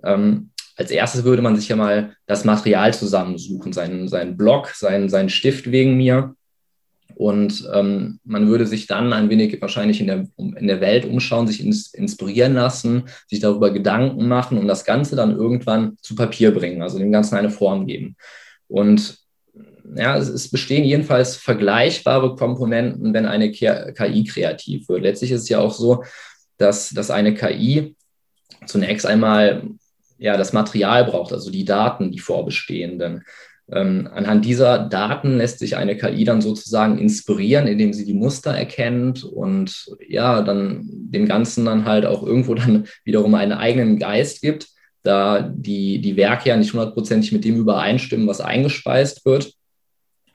ähm, 0.03 0.51
als 0.75 0.91
erstes 0.91 1.23
würde 1.23 1.41
man 1.41 1.55
sich 1.55 1.69
ja 1.69 1.77
mal 1.77 2.15
das 2.25 2.43
Material 2.43 2.93
zusammensuchen, 2.93 3.71
seinen, 3.71 4.09
seinen 4.09 4.35
Block, 4.35 4.69
seinen, 4.69 5.07
seinen 5.07 5.29
Stift 5.29 5.71
wegen 5.71 5.95
mir. 5.95 6.35
Und 7.19 7.69
ähm, 7.73 8.21
man 8.23 8.47
würde 8.47 8.65
sich 8.65 8.87
dann 8.87 9.11
ein 9.11 9.29
wenig 9.29 9.61
wahrscheinlich 9.61 9.99
in 9.99 10.07
der, 10.07 10.25
in 10.37 10.67
der 10.67 10.79
Welt 10.79 11.03
umschauen, 11.03 11.47
sich 11.47 11.61
ins, 11.61 11.93
inspirieren 11.93 12.53
lassen, 12.53 13.09
sich 13.27 13.41
darüber 13.41 13.71
Gedanken 13.71 14.29
machen 14.29 14.57
und 14.57 14.69
das 14.69 14.85
Ganze 14.85 15.17
dann 15.17 15.35
irgendwann 15.35 15.97
zu 16.01 16.15
Papier 16.15 16.53
bringen, 16.53 16.81
also 16.81 16.97
dem 16.97 17.11
Ganzen 17.11 17.35
eine 17.35 17.49
Form 17.49 17.87
geben. 17.87 18.15
Und 18.69 19.17
ja, 19.97 20.15
es, 20.15 20.29
es 20.29 20.49
bestehen 20.49 20.85
jedenfalls 20.85 21.35
vergleichbare 21.35 22.37
Komponenten, 22.37 23.13
wenn 23.13 23.25
eine 23.25 23.51
KI 23.51 24.23
kreativ 24.23 24.87
wird. 24.87 25.01
Letztlich 25.01 25.31
ist 25.31 25.41
es 25.41 25.49
ja 25.49 25.59
auch 25.59 25.73
so, 25.73 26.05
dass, 26.57 26.91
dass 26.91 27.11
eine 27.11 27.33
KI 27.33 27.97
zunächst 28.65 29.05
einmal 29.05 29.63
ja, 30.19 30.37
das 30.37 30.53
Material 30.53 31.03
braucht, 31.03 31.33
also 31.33 31.51
die 31.51 31.65
Daten, 31.65 32.11
die 32.11 32.19
vorbestehenden. 32.19 33.25
Ähm, 33.71 34.09
anhand 34.13 34.45
dieser 34.45 34.79
Daten 34.79 35.37
lässt 35.37 35.59
sich 35.59 35.75
eine 35.75 35.95
KI 35.95 36.23
dann 36.23 36.41
sozusagen 36.41 36.97
inspirieren, 36.97 37.67
indem 37.67 37.93
sie 37.93 38.05
die 38.05 38.15
Muster 38.15 38.51
erkennt 38.51 39.23
und 39.23 39.95
ja, 40.07 40.41
dann 40.41 40.87
dem 40.89 41.27
Ganzen 41.27 41.65
dann 41.65 41.85
halt 41.85 42.05
auch 42.05 42.23
irgendwo 42.23 42.55
dann 42.55 42.85
wiederum 43.03 43.35
einen 43.35 43.51
eigenen 43.51 43.99
Geist 43.99 44.41
gibt, 44.41 44.69
da 45.03 45.41
die, 45.41 46.01
die 46.01 46.17
Werke 46.17 46.49
ja 46.49 46.57
nicht 46.57 46.73
hundertprozentig 46.73 47.31
mit 47.31 47.45
dem 47.45 47.57
übereinstimmen, 47.57 48.27
was 48.27 48.41
eingespeist 48.41 49.25
wird. 49.25 49.53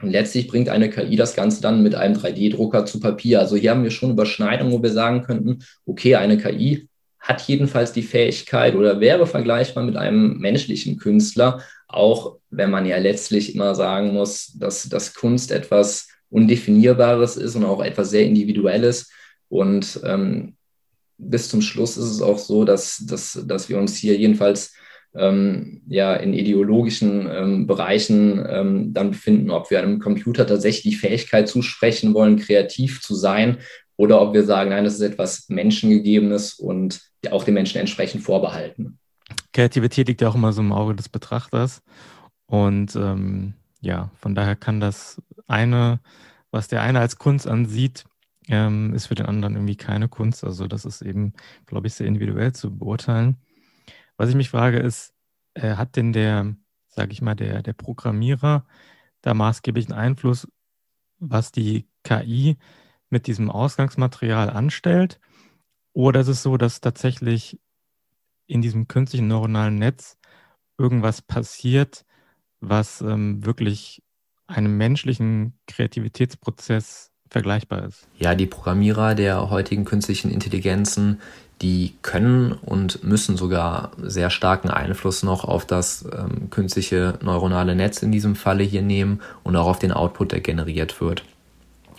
Und 0.01 0.11
letztlich 0.11 0.47
bringt 0.49 0.69
eine 0.69 0.91
KI 0.91 1.17
das 1.17 1.35
Ganze 1.35 1.63
dann 1.63 1.83
mit 1.83 1.95
einem 1.95 2.17
3D-Drucker 2.17 2.85
zu 2.85 3.01
Papier. 3.01 3.41
Also 3.41 3.57
hier 3.57 3.71
haben 3.71 3.85
wir 3.85 3.91
schon 3.91 4.11
Überschneidungen, 4.11 4.73
wo 4.73 4.83
wir 4.83 4.91
sagen 4.91 5.23
könnten, 5.23 5.61
okay, 5.87 6.17
eine 6.17 6.37
KI 6.37 6.89
hat 7.19 7.41
jedenfalls 7.43 7.93
die 7.93 8.03
Fähigkeit 8.03 8.75
oder 8.75 9.01
wäre 9.01 9.27
vergleichbar 9.27 9.83
mit 9.83 9.97
einem 9.97 10.39
menschlichen 10.39 10.99
Künstler, 10.99 11.63
auch 11.97 12.39
wenn 12.51 12.71
man 12.71 12.87
ja 12.87 12.99
letztlich 12.99 13.55
immer 13.55 13.75
sagen 13.75 14.13
muss, 14.13 14.53
dass, 14.59 14.89
dass 14.89 15.15
Kunst 15.15 15.51
etwas 15.51 16.09
Undefinierbares 16.31 17.37
ist 17.37 17.55
und 17.55 17.65
auch 17.65 17.83
etwas 17.83 18.11
sehr 18.11 18.25
Individuelles. 18.25 19.11
Und 19.49 20.01
ähm, 20.05 20.57
bis 21.19 21.49
zum 21.49 21.63
Schluss 21.63 21.97
ist 21.97 22.11
es 22.11 22.23
auch 22.23 22.39
so, 22.39 22.65
dass, 22.65 23.05
dass, 23.07 23.45
dass 23.47 23.69
wir 23.69 23.79
uns 23.79 23.97
hier 23.97 24.17
jedenfalls 24.17 24.75
ähm, 25.15 25.83
ja, 25.87 26.15
in 26.15 26.35
ideologischen 26.35 27.29
ähm, 27.31 27.67
Bereichen 27.67 28.45
ähm, 28.49 28.93
dann 28.93 29.13
befinden, 29.13 29.51
ob 29.51 29.71
wir 29.71 29.81
einem 29.81 30.01
Computer 30.01 30.47
tatsächlich 30.47 30.95
die 30.95 30.99
Fähigkeit 30.99 31.49
zusprechen 31.49 32.15
wollen, 32.15 32.39
kreativ 32.39 33.01
zu 33.01 33.15
sein 33.15 33.59
oder 33.97 34.21
ob 34.21 34.35
wir 34.35 34.43
sagen, 34.43 34.71
nein, 34.71 34.85
das 34.85 34.95
ist 34.95 35.03
etwas 35.03 35.49
Menschengegebenes 35.49 36.55
und 36.55 37.01
auch 37.31 37.45
den 37.45 37.55
Menschen 37.55 37.79
entsprechend 37.79 38.23
vorbehalten. 38.23 38.99
Kreativität 39.55 40.09
liegt 40.09 40.21
ja 40.21 40.29
auch 40.29 40.35
immer 40.35 40.53
so 40.53 40.61
im 40.61 40.73
Auge 40.73 40.95
des 40.95 41.09
Betrachters. 41.09 41.83
Und 42.47 42.95
ähm, 42.97 43.55
ja, 43.81 44.11
von 44.17 44.35
daher 44.35 44.57
kann 44.57 44.81
das 44.81 45.23
eine, 45.47 46.01
was 46.51 46.69
der 46.69 46.83
eine 46.83 47.01
als 47.01 47.17
Kunst 47.17 47.47
ansieht, 47.47 48.05
ähm, 48.49 48.93
ist 48.93 49.07
für 49.07 49.15
den 49.15 49.27
anderen 49.27 49.55
irgendwie 49.55 49.77
keine 49.77 50.09
Kunst. 50.09 50.45
Also 50.45 50.67
das 50.67 50.85
ist 50.85 51.01
eben, 51.03 51.33
glaube 51.67 51.87
ich, 51.87 51.95
sehr 51.95 52.07
individuell 52.07 52.53
zu 52.53 52.77
beurteilen. 52.77 53.39
Was 54.17 54.29
ich 54.29 54.35
mich 54.35 54.51
frage, 54.51 54.79
ist, 54.79 55.15
äh, 55.55 55.77
hat 55.77 55.97
denn 55.97 56.13
der, 56.13 56.55
sage 56.89 57.13
ich 57.13 57.23
mal, 57.23 57.35
der, 57.35 57.63
der 57.63 57.73
Programmierer 57.73 58.67
da 59.23 59.35
maßgeblichen 59.35 59.95
Einfluss, 59.95 60.49
was 61.19 61.53
die 61.53 61.89
KI 62.03 62.59
mit 63.09 63.27
diesem 63.29 63.51
Ausgangsmaterial 63.51 64.51
anstellt? 64.51 65.21
Oder 65.93 66.21
ist 66.21 66.29
es 66.29 66.43
so, 66.43 66.57
dass 66.57 66.81
tatsächlich 66.81 67.61
in 68.47 68.63
diesem 68.63 68.89
künstlichen 68.89 69.29
neuronalen 69.29 69.77
Netz 69.77 70.17
irgendwas 70.79 71.23
passiert, 71.23 72.05
was 72.61 73.01
ähm, 73.01 73.45
wirklich 73.45 74.03
einem 74.47 74.77
menschlichen 74.77 75.59
Kreativitätsprozess 75.67 77.11
vergleichbar 77.29 77.85
ist? 77.85 78.07
Ja, 78.19 78.35
die 78.35 78.47
Programmierer 78.47 79.15
der 79.15 79.51
heutigen 79.51 79.85
künstlichen 79.85 80.31
Intelligenzen, 80.31 81.21
die 81.63 81.95
können 82.03 82.53
und 82.53 83.05
müssen 83.05 83.37
sogar 83.37 83.93
sehr 83.99 84.31
starken 84.31 84.71
Einfluss 84.71 85.23
noch 85.23 85.45
auf 85.45 85.67
das 85.67 86.05
ähm, 86.13 86.51
künstliche 86.51 87.19
neuronale 87.23 87.75
Netz 87.75 88.03
in 88.03 88.13
diesem 88.13 88.35
Falle 88.37 88.65
hier 88.65 88.83
nehmen 88.83 89.21
und 89.45 89.57
auch 89.57 89.67
auf 89.67 89.79
den 89.79 89.93
Output, 89.93 90.33
der 90.33 90.41
generiert 90.41 91.01
wird. 91.01 91.25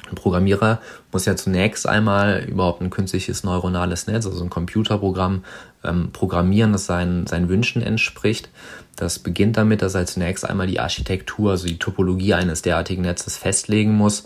Ein 0.10 0.16
Programmierer 0.16 0.80
muss 1.12 1.26
ja 1.26 1.36
zunächst 1.36 1.88
einmal 1.88 2.44
überhaupt 2.48 2.82
ein 2.82 2.90
künstliches 2.92 3.44
neuronales 3.44 4.08
Netz, 4.08 4.26
also 4.26 4.44
ein 4.44 4.50
Computerprogramm, 4.50 5.44
ähm, 5.84 6.10
programmieren, 6.12 6.74
das 6.74 6.86
seinen, 6.86 7.26
seinen 7.28 7.50
Wünschen 7.50 7.82
entspricht. 7.82 8.50
Das 8.96 9.20
beginnt 9.20 9.58
damit, 9.58 9.82
dass 9.82 9.96
er 9.96 10.06
zunächst 10.06 10.48
einmal 10.48 10.68
die 10.68 10.80
Architektur, 10.80 11.52
also 11.52 11.68
die 11.68 11.80
Topologie 11.80 12.34
eines 12.34 12.62
derartigen 12.62 13.02
Netzes 13.02 13.38
festlegen 13.38 13.94
muss. 13.94 14.26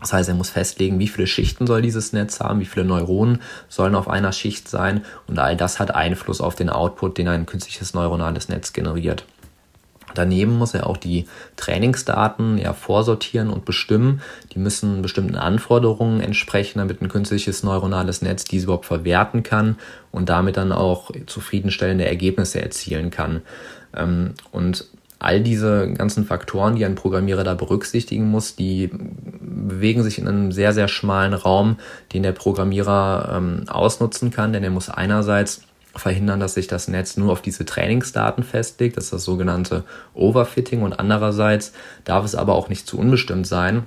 Das 0.00 0.12
heißt, 0.12 0.28
er 0.28 0.34
muss 0.34 0.50
festlegen, 0.50 0.98
wie 0.98 1.08
viele 1.08 1.26
Schichten 1.26 1.66
soll 1.66 1.82
dieses 1.82 2.12
Netz 2.12 2.40
haben, 2.40 2.60
wie 2.60 2.64
viele 2.64 2.84
Neuronen 2.84 3.40
sollen 3.68 3.94
auf 3.94 4.08
einer 4.08 4.32
Schicht 4.32 4.68
sein 4.68 5.04
und 5.26 5.38
all 5.38 5.56
das 5.56 5.78
hat 5.78 5.94
Einfluss 5.94 6.40
auf 6.40 6.54
den 6.54 6.70
Output, 6.70 7.18
den 7.18 7.28
ein 7.28 7.46
künstliches 7.46 7.94
neuronales 7.94 8.48
Netz 8.48 8.72
generiert. 8.72 9.24
Daneben 10.14 10.56
muss 10.58 10.74
er 10.74 10.86
auch 10.86 10.96
die 10.96 11.26
Trainingsdaten 11.56 12.58
ja 12.58 12.72
vorsortieren 12.72 13.50
und 13.50 13.64
bestimmen. 13.64 14.22
Die 14.52 14.58
müssen 14.58 15.02
bestimmten 15.02 15.36
Anforderungen 15.36 16.20
entsprechen, 16.20 16.78
damit 16.78 17.00
ein 17.02 17.08
künstliches 17.08 17.62
neuronales 17.62 18.22
Netz 18.22 18.44
diese 18.44 18.64
überhaupt 18.64 18.86
verwerten 18.86 19.42
kann 19.42 19.76
und 20.10 20.28
damit 20.28 20.56
dann 20.56 20.72
auch 20.72 21.10
zufriedenstellende 21.26 22.06
Ergebnisse 22.06 22.62
erzielen 22.62 23.10
kann. 23.10 23.42
Ähm, 23.94 24.34
und 24.50 24.86
all 25.22 25.40
diese 25.40 25.92
ganzen 25.92 26.24
Faktoren, 26.24 26.74
die 26.74 26.84
ein 26.84 26.96
Programmierer 26.96 27.44
da 27.44 27.54
berücksichtigen 27.54 28.28
muss, 28.28 28.56
die 28.56 28.90
bewegen 29.40 30.02
sich 30.02 30.18
in 30.18 30.26
einem 30.26 30.50
sehr, 30.50 30.72
sehr 30.72 30.88
schmalen 30.88 31.32
Raum, 31.32 31.76
den 32.12 32.24
der 32.24 32.32
Programmierer 32.32 33.34
ähm, 33.36 33.64
ausnutzen 33.68 34.32
kann, 34.32 34.52
denn 34.52 34.64
er 34.64 34.70
muss 34.70 34.90
einerseits 34.90 35.62
verhindern, 35.94 36.40
dass 36.40 36.54
sich 36.54 36.66
das 36.66 36.88
Netz 36.88 37.16
nur 37.16 37.32
auf 37.32 37.42
diese 37.42 37.64
Trainingsdaten 37.64 38.44
festlegt. 38.44 38.96
Das 38.96 39.04
ist 39.04 39.12
das 39.12 39.24
sogenannte 39.24 39.84
Overfitting. 40.14 40.82
Und 40.82 40.98
andererseits 40.98 41.72
darf 42.04 42.24
es 42.24 42.34
aber 42.34 42.54
auch 42.54 42.68
nicht 42.68 42.86
zu 42.86 42.98
unbestimmt 42.98 43.46
sein. 43.46 43.84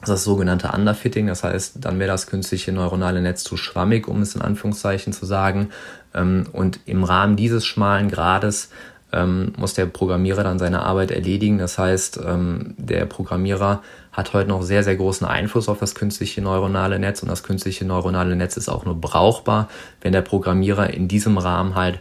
Das 0.00 0.08
ist 0.08 0.14
das 0.14 0.24
sogenannte 0.24 0.68
Underfitting. 0.68 1.26
Das 1.26 1.44
heißt, 1.44 1.76
dann 1.80 1.98
wäre 1.98 2.10
das 2.10 2.26
künstliche 2.26 2.72
neuronale 2.72 3.20
Netz 3.22 3.44
zu 3.44 3.56
schwammig, 3.56 4.08
um 4.08 4.22
es 4.22 4.34
in 4.34 4.42
Anführungszeichen 4.42 5.12
zu 5.12 5.26
sagen. 5.26 5.70
Ähm, 6.14 6.46
und 6.52 6.80
im 6.86 7.04
Rahmen 7.04 7.36
dieses 7.36 7.64
schmalen 7.64 8.10
Grades 8.10 8.70
ähm, 9.12 9.52
muss 9.56 9.74
der 9.74 9.86
Programmierer 9.86 10.42
dann 10.42 10.58
seine 10.58 10.82
Arbeit 10.82 11.10
erledigen. 11.10 11.58
Das 11.58 11.78
heißt, 11.78 12.20
ähm, 12.24 12.74
der 12.78 13.06
Programmierer 13.06 13.82
hat 14.12 14.34
heute 14.34 14.48
noch 14.48 14.62
sehr, 14.62 14.84
sehr 14.84 14.96
großen 14.96 15.26
Einfluss 15.26 15.68
auf 15.68 15.78
das 15.78 15.94
künstliche 15.94 16.42
neuronale 16.42 16.98
Netz 16.98 17.22
und 17.22 17.28
das 17.28 17.42
künstliche 17.42 17.84
neuronale 17.84 18.36
Netz 18.36 18.56
ist 18.56 18.68
auch 18.68 18.84
nur 18.84 19.00
brauchbar, 19.00 19.68
wenn 20.00 20.12
der 20.12 20.22
Programmierer 20.22 20.92
in 20.92 21.08
diesem 21.08 21.38
Rahmen 21.38 21.74
halt 21.74 22.00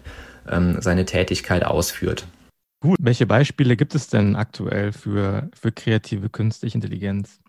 ähm, 0.50 0.78
seine 0.82 1.06
Tätigkeit 1.06 1.64
ausführt. 1.64 2.28
Gut, 2.82 2.98
welche 3.00 3.26
Beispiele 3.26 3.78
gibt 3.78 3.96
es 3.96 4.08
denn 4.08 4.36
aktuell 4.36 4.92
für, 4.92 5.50
für 5.54 5.72
kreative 5.72 6.30
künstliche 6.30 6.76
Intelligenz? 6.76 7.40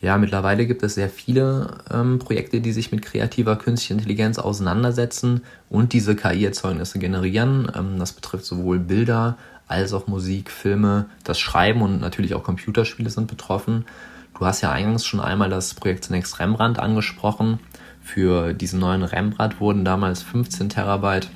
Ja, 0.00 0.16
mittlerweile 0.16 0.66
gibt 0.66 0.82
es 0.82 0.94
sehr 0.94 1.10
viele 1.10 1.78
ähm, 1.92 2.18
Projekte, 2.18 2.62
die 2.62 2.72
sich 2.72 2.90
mit 2.90 3.02
kreativer 3.02 3.56
künstlicher 3.56 3.94
Intelligenz 3.94 4.38
auseinandersetzen 4.38 5.42
und 5.68 5.92
diese 5.92 6.16
KI-Erzeugnisse 6.16 6.98
generieren. 6.98 7.70
Ähm, 7.76 7.98
das 7.98 8.14
betrifft 8.14 8.46
sowohl 8.46 8.78
Bilder 8.78 9.36
als 9.70 9.92
auch 9.92 10.06
Musik, 10.06 10.50
Filme, 10.50 11.06
das 11.24 11.38
Schreiben 11.38 11.82
und 11.82 12.00
natürlich 12.00 12.34
auch 12.34 12.42
Computerspiele 12.42 13.10
sind 13.10 13.28
betroffen. 13.28 13.84
Du 14.38 14.46
hast 14.46 14.62
ja 14.62 14.72
eingangs 14.72 15.04
schon 15.04 15.20
einmal 15.20 15.50
das 15.50 15.74
Projekt 15.74 16.04
zunächst 16.04 16.38
Rembrandt 16.40 16.78
angesprochen. 16.78 17.60
Für 18.02 18.54
diesen 18.54 18.80
neuen 18.80 19.02
Rembrandt 19.02 19.60
wurden 19.60 19.84
damals 19.84 20.22
15 20.22 20.70
Terabyte 20.70 21.28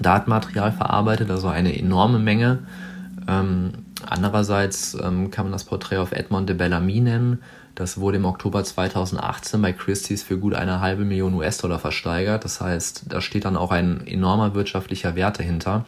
Datenmaterial 0.00 0.72
verarbeitet, 0.72 1.30
also 1.30 1.48
eine 1.48 1.76
enorme 1.76 2.18
Menge. 2.18 2.60
Ähm, 3.26 3.72
andererseits 4.06 4.94
ähm, 4.94 5.30
kann 5.30 5.46
man 5.46 5.52
das 5.52 5.64
Porträt 5.64 5.98
auf 5.98 6.12
Edmond 6.12 6.48
de 6.48 6.56
Bellamy 6.56 7.00
nennen. 7.00 7.42
Das 7.74 7.98
wurde 7.98 8.18
im 8.18 8.24
Oktober 8.24 8.62
2018 8.62 9.62
bei 9.62 9.72
Christie's 9.72 10.22
für 10.22 10.38
gut 10.38 10.54
eine 10.54 10.80
halbe 10.80 11.04
Million 11.04 11.34
US-Dollar 11.34 11.78
versteigert. 11.78 12.44
Das 12.44 12.60
heißt, 12.60 13.04
da 13.08 13.20
steht 13.20 13.44
dann 13.44 13.56
auch 13.56 13.70
ein 13.70 14.06
enormer 14.06 14.54
wirtschaftlicher 14.54 15.14
Wert 15.16 15.38
dahinter. 15.38 15.84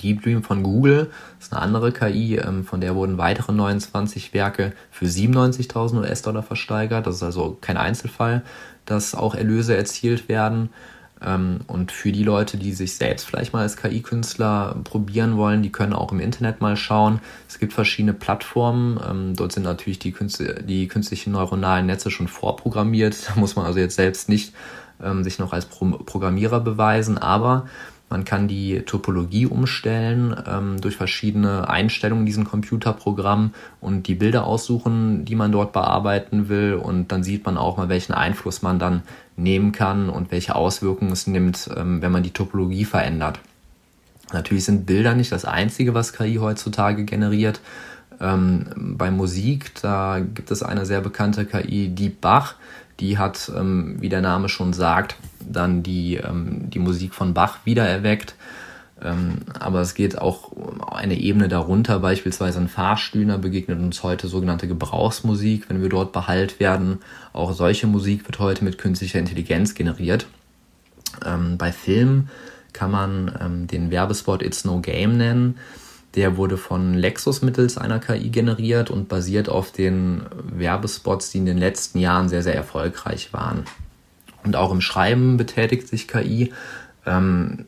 Deep 0.00 0.22
Dream 0.22 0.42
von 0.42 0.62
Google 0.62 1.10
ist 1.38 1.52
eine 1.52 1.62
andere 1.62 1.92
KI, 1.92 2.36
ähm, 2.36 2.64
von 2.64 2.80
der 2.80 2.94
wurden 2.94 3.18
weitere 3.18 3.52
29 3.52 4.34
Werke 4.34 4.72
für 4.90 5.06
97.000 5.06 6.00
US-Dollar 6.00 6.42
versteigert. 6.42 7.06
Das 7.06 7.16
ist 7.16 7.22
also 7.22 7.56
kein 7.60 7.76
Einzelfall, 7.76 8.42
dass 8.86 9.14
auch 9.14 9.34
Erlöse 9.34 9.76
erzielt 9.76 10.28
werden. 10.28 10.70
Ähm, 11.22 11.60
und 11.66 11.92
für 11.92 12.12
die 12.12 12.24
Leute, 12.24 12.56
die 12.56 12.72
sich 12.72 12.96
selbst 12.96 13.26
vielleicht 13.26 13.52
mal 13.52 13.62
als 13.62 13.76
KI-Künstler 13.76 14.76
probieren 14.84 15.36
wollen, 15.36 15.62
die 15.62 15.72
können 15.72 15.92
auch 15.92 16.12
im 16.12 16.20
Internet 16.20 16.60
mal 16.60 16.76
schauen. 16.76 17.20
Es 17.48 17.58
gibt 17.58 17.72
verschiedene 17.72 18.14
Plattformen. 18.14 18.98
Ähm, 19.08 19.36
dort 19.36 19.52
sind 19.52 19.64
natürlich 19.64 19.98
die, 19.98 20.12
Künste, 20.12 20.62
die 20.62 20.88
künstlichen 20.88 21.32
neuronalen 21.32 21.86
Netze 21.86 22.10
schon 22.10 22.28
vorprogrammiert. 22.28 23.16
Da 23.30 23.38
muss 23.38 23.56
man 23.56 23.66
also 23.66 23.78
jetzt 23.78 23.96
selbst 23.96 24.28
nicht 24.28 24.54
sich 25.22 25.38
noch 25.38 25.54
als 25.54 25.64
Programmierer 25.64 26.60
beweisen, 26.60 27.16
aber 27.16 27.64
man 28.10 28.24
kann 28.24 28.48
die 28.48 28.82
Topologie 28.82 29.46
umstellen 29.46 30.34
ähm, 30.44 30.80
durch 30.80 30.96
verschiedene 30.96 31.70
Einstellungen 31.70 32.22
in 32.22 32.26
diesem 32.26 32.44
Computerprogramm 32.44 33.54
und 33.80 34.08
die 34.08 34.16
Bilder 34.16 34.44
aussuchen, 34.44 35.24
die 35.24 35.36
man 35.36 35.52
dort 35.52 35.72
bearbeiten 35.72 36.48
will. 36.48 36.74
Und 36.74 37.12
dann 37.12 37.22
sieht 37.22 37.46
man 37.46 37.56
auch 37.56 37.76
mal, 37.76 37.88
welchen 37.88 38.12
Einfluss 38.12 38.62
man 38.62 38.80
dann 38.80 39.02
nehmen 39.36 39.70
kann 39.70 40.10
und 40.10 40.32
welche 40.32 40.56
Auswirkungen 40.56 41.12
es 41.12 41.28
nimmt, 41.28 41.70
ähm, 41.76 42.02
wenn 42.02 42.10
man 42.10 42.24
die 42.24 42.32
Topologie 42.32 42.84
verändert. 42.84 43.38
Natürlich 44.32 44.64
sind 44.64 44.86
Bilder 44.86 45.14
nicht 45.14 45.30
das 45.30 45.44
Einzige, 45.44 45.94
was 45.94 46.12
KI 46.12 46.36
heutzutage 46.36 47.04
generiert. 47.04 47.60
Ähm, 48.20 48.66
bei 48.98 49.12
Musik, 49.12 49.72
da 49.82 50.18
gibt 50.18 50.50
es 50.50 50.64
eine 50.64 50.84
sehr 50.84 51.00
bekannte 51.00 51.46
KI, 51.46 51.88
Deep 51.88 52.20
Bach, 52.20 52.56
die 52.98 53.18
hat, 53.18 53.50
ähm, 53.56 53.96
wie 54.00 54.08
der 54.08 54.20
Name 54.20 54.48
schon 54.48 54.72
sagt, 54.72 55.16
dann 55.48 55.82
die, 55.82 56.16
ähm, 56.16 56.70
die 56.70 56.78
Musik 56.78 57.14
von 57.14 57.34
Bach 57.34 57.58
wiedererweckt. 57.64 58.34
Ähm, 59.02 59.38
aber 59.58 59.80
es 59.80 59.94
geht 59.94 60.18
auch 60.18 60.52
eine 60.86 61.18
Ebene 61.18 61.48
darunter, 61.48 62.00
beispielsweise 62.00 62.60
ein 62.60 62.68
Fahrstühler 62.68 63.38
begegnet 63.38 63.78
uns 63.78 64.02
heute 64.02 64.28
sogenannte 64.28 64.68
Gebrauchsmusik, 64.68 65.70
wenn 65.70 65.80
wir 65.80 65.88
dort 65.88 66.12
behalt 66.12 66.60
werden. 66.60 66.98
Auch 67.32 67.52
solche 67.52 67.86
Musik 67.86 68.26
wird 68.26 68.38
heute 68.38 68.64
mit 68.64 68.78
künstlicher 68.78 69.18
Intelligenz 69.18 69.74
generiert. 69.74 70.26
Ähm, 71.24 71.56
bei 71.56 71.72
Filmen 71.72 72.28
kann 72.72 72.90
man 72.90 73.38
ähm, 73.40 73.66
den 73.66 73.90
Werbespot 73.90 74.42
It's 74.42 74.64
No 74.64 74.80
Game 74.80 75.16
nennen. 75.16 75.56
Der 76.14 76.36
wurde 76.36 76.56
von 76.56 76.94
Lexus 76.94 77.40
mittels 77.40 77.78
einer 77.78 78.00
KI 78.00 78.30
generiert 78.30 78.90
und 78.90 79.08
basiert 79.08 79.48
auf 79.48 79.70
den 79.70 80.22
Werbespots, 80.32 81.30
die 81.30 81.38
in 81.38 81.46
den 81.46 81.58
letzten 81.58 81.98
Jahren 82.00 82.28
sehr, 82.28 82.42
sehr 82.42 82.54
erfolgreich 82.54 83.32
waren. 83.32 83.64
Und 84.44 84.56
auch 84.56 84.72
im 84.72 84.80
Schreiben 84.80 85.36
betätigt 85.36 85.88
sich 85.88 86.08
KI. 86.08 86.52
Ähm, 87.06 87.66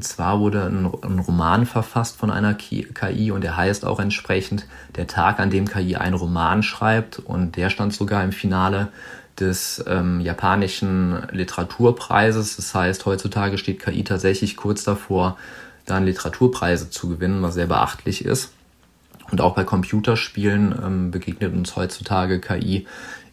zwar 0.00 0.40
wurde 0.40 0.64
ein, 0.64 0.86
ein, 1.02 1.18
Roman 1.18 1.66
verfasst 1.66 2.16
von 2.16 2.30
einer 2.30 2.54
KI 2.54 3.30
und 3.30 3.42
der 3.42 3.56
heißt 3.56 3.84
auch 3.84 3.98
entsprechend 3.98 4.66
Der 4.96 5.06
Tag, 5.06 5.40
an 5.40 5.50
dem 5.50 5.66
KI 5.68 5.96
einen 5.96 6.14
Roman 6.14 6.62
schreibt 6.62 7.18
und 7.18 7.56
der 7.56 7.70
stand 7.70 7.92
sogar 7.92 8.22
im 8.22 8.32
Finale 8.32 8.88
des 9.40 9.84
ähm, 9.86 10.20
japanischen 10.20 11.22
Literaturpreises. 11.30 12.56
Das 12.56 12.74
heißt, 12.74 13.06
heutzutage 13.06 13.58
steht 13.58 13.80
KI 13.80 14.04
tatsächlich 14.04 14.56
kurz 14.56 14.84
davor, 14.84 15.36
dann 15.86 16.04
Literaturpreise 16.04 16.90
zu 16.90 17.08
gewinnen, 17.08 17.42
was 17.42 17.54
sehr 17.54 17.66
beachtlich 17.66 18.24
ist. 18.24 18.52
Und 19.30 19.40
auch 19.40 19.54
bei 19.54 19.64
Computerspielen 19.64 20.74
ähm, 20.82 21.10
begegnet 21.10 21.52
uns 21.54 21.76
heutzutage 21.76 22.40
KI, 22.40 22.86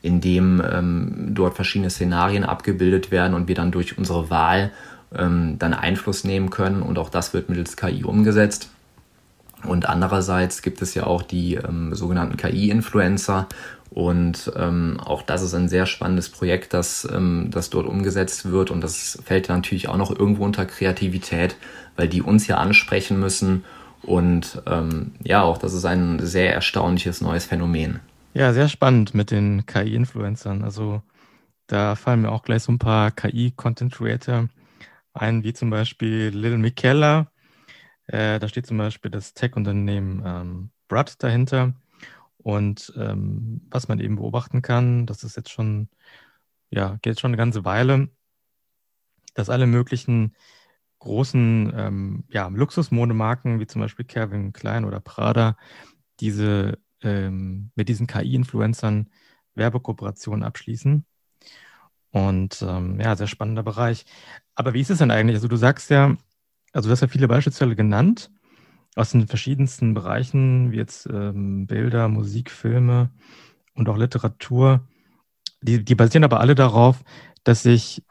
indem 0.05 0.61
ähm, 0.61 1.31
dort 1.31 1.55
verschiedene 1.55 1.89
Szenarien 1.89 2.43
abgebildet 2.43 3.11
werden 3.11 3.33
und 3.33 3.47
wir 3.47 3.55
dann 3.55 3.71
durch 3.71 3.97
unsere 3.97 4.29
Wahl 4.29 4.71
ähm, 5.13 5.57
dann 5.57 5.73
Einfluss 5.73 6.23
nehmen 6.23 6.49
können. 6.49 6.81
Und 6.81 6.99
auch 6.99 7.09
das 7.09 7.33
wird 7.33 7.49
mittels 7.49 7.75
KI 7.75 8.03
umgesetzt. 8.03 8.69
Und 9.63 9.89
andererseits 9.89 10.61
gibt 10.61 10.81
es 10.81 10.93
ja 10.93 11.05
auch 11.05 11.23
die 11.23 11.55
ähm, 11.55 11.95
sogenannten 11.95 12.37
KI-Influencer. 12.37 13.47
Und 13.89 14.51
ähm, 14.55 14.99
auch 15.03 15.21
das 15.21 15.41
ist 15.41 15.53
ein 15.53 15.69
sehr 15.69 15.85
spannendes 15.85 16.29
Projekt, 16.29 16.73
das, 16.73 17.07
ähm, 17.11 17.47
das 17.49 17.69
dort 17.69 17.87
umgesetzt 17.87 18.51
wird. 18.51 18.69
Und 18.69 18.81
das 18.81 19.17
fällt 19.25 19.49
natürlich 19.49 19.87
auch 19.87 19.97
noch 19.97 20.11
irgendwo 20.11 20.43
unter 20.43 20.65
Kreativität, 20.65 21.55
weil 21.95 22.07
die 22.07 22.21
uns 22.21 22.45
ja 22.45 22.57
ansprechen 22.57 23.19
müssen. 23.19 23.63
Und 24.03 24.61
ähm, 24.67 25.13
ja, 25.23 25.41
auch 25.41 25.57
das 25.57 25.73
ist 25.73 25.85
ein 25.85 26.19
sehr 26.19 26.53
erstaunliches 26.53 27.21
neues 27.21 27.45
Phänomen. 27.45 28.01
Ja, 28.37 28.51
sehr 28.51 28.67
spannend 28.67 29.13
mit 29.13 29.31
den 29.31 29.65
KI-Influencern. 29.65 30.61
Also 30.63 31.01
da 31.67 31.95
fallen 31.95 32.21
mir 32.21 32.31
auch 32.31 32.43
gleich 32.43 32.63
so 32.63 32.71
ein 32.73 32.79
paar 32.79 33.11
KI-Content-Creator 33.11 34.49
ein, 35.13 35.43
wie 35.45 35.53
zum 35.53 35.69
Beispiel 35.69 36.31
Lil 36.33 36.57
Mikella. 36.57 37.31
Äh, 38.07 38.39
da 38.39 38.49
steht 38.49 38.67
zum 38.67 38.77
Beispiel 38.77 39.09
das 39.09 39.35
Tech-Unternehmen 39.35 40.21
ähm, 40.25 40.71
Brad 40.89 41.23
dahinter. 41.23 41.75
Und 42.37 42.93
ähm, 42.97 43.61
was 43.71 43.87
man 43.87 44.01
eben 44.01 44.17
beobachten 44.17 44.61
kann, 44.61 45.05
das 45.05 45.23
ist 45.23 45.37
jetzt 45.37 45.51
schon, 45.51 45.87
ja, 46.71 46.97
geht 47.01 47.21
schon 47.21 47.29
eine 47.29 47.37
ganze 47.37 47.65
Weile, 47.65 48.09
dass 49.33 49.49
alle 49.49 49.65
möglichen 49.65 50.35
großen 50.99 51.73
ähm, 51.73 52.25
ja, 52.29 52.49
Luxusmodemarken 52.49 53.61
wie 53.61 53.67
zum 53.67 53.81
Beispiel 53.81 54.05
Calvin 54.05 54.51
Klein 54.53 54.83
oder 54.85 54.99
Prada 54.99 55.57
diese 56.19 56.77
ähm, 57.03 57.71
mit 57.75 57.89
diesen 57.89 58.07
KI-Influencern 58.07 59.09
Werbekooperationen 59.55 60.43
abschließen. 60.43 61.05
Und 62.11 62.61
ähm, 62.65 62.99
ja, 62.99 63.15
sehr 63.15 63.27
spannender 63.27 63.63
Bereich. 63.63 64.05
Aber 64.55 64.73
wie 64.73 64.81
ist 64.81 64.89
es 64.89 64.99
denn 64.99 65.11
eigentlich? 65.11 65.35
Also 65.35 65.47
du 65.47 65.57
sagst 65.57 65.89
ja, 65.89 66.15
also 66.71 66.89
du 66.89 66.91
hast 66.91 67.01
ja 67.01 67.07
viele 67.07 67.27
Beispiele 67.27 67.75
genannt 67.75 68.31
aus 68.95 69.11
den 69.11 69.27
verschiedensten 69.27 69.93
Bereichen, 69.93 70.71
wie 70.71 70.77
jetzt 70.77 71.07
ähm, 71.07 71.67
Bilder, 71.67 72.07
Musik, 72.07 72.49
Filme 72.51 73.09
und 73.73 73.89
auch 73.89 73.97
Literatur. 73.97 74.87
Die, 75.61 75.83
die 75.83 75.95
basieren 75.95 76.23
aber 76.23 76.39
alle 76.39 76.55
darauf, 76.55 77.03
dass 77.43 77.65
ich 77.65 78.03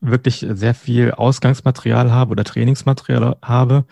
wirklich 0.00 0.46
sehr 0.50 0.74
viel 0.74 1.12
Ausgangsmaterial 1.12 2.12
habe 2.12 2.32
oder 2.32 2.44
Trainingsmaterial 2.44 3.36
habe, 3.42 3.84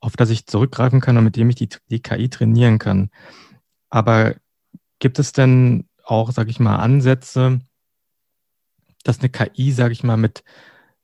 auf 0.00 0.16
das 0.16 0.30
ich 0.30 0.46
zurückgreifen 0.46 1.00
kann 1.00 1.16
und 1.16 1.24
mit 1.24 1.36
dem 1.36 1.50
ich 1.50 1.56
die, 1.56 1.68
die 1.90 2.00
KI 2.00 2.28
trainieren 2.28 2.78
kann. 2.78 3.10
Aber 3.90 4.36
gibt 5.00 5.18
es 5.18 5.32
denn 5.32 5.88
auch, 6.04 6.32
sage 6.32 6.50
ich 6.50 6.60
mal, 6.60 6.76
Ansätze, 6.76 7.60
dass 9.04 9.20
eine 9.20 9.28
KI, 9.28 9.72
sage 9.72 9.92
ich 9.92 10.02
mal, 10.04 10.16
mit, 10.16 10.44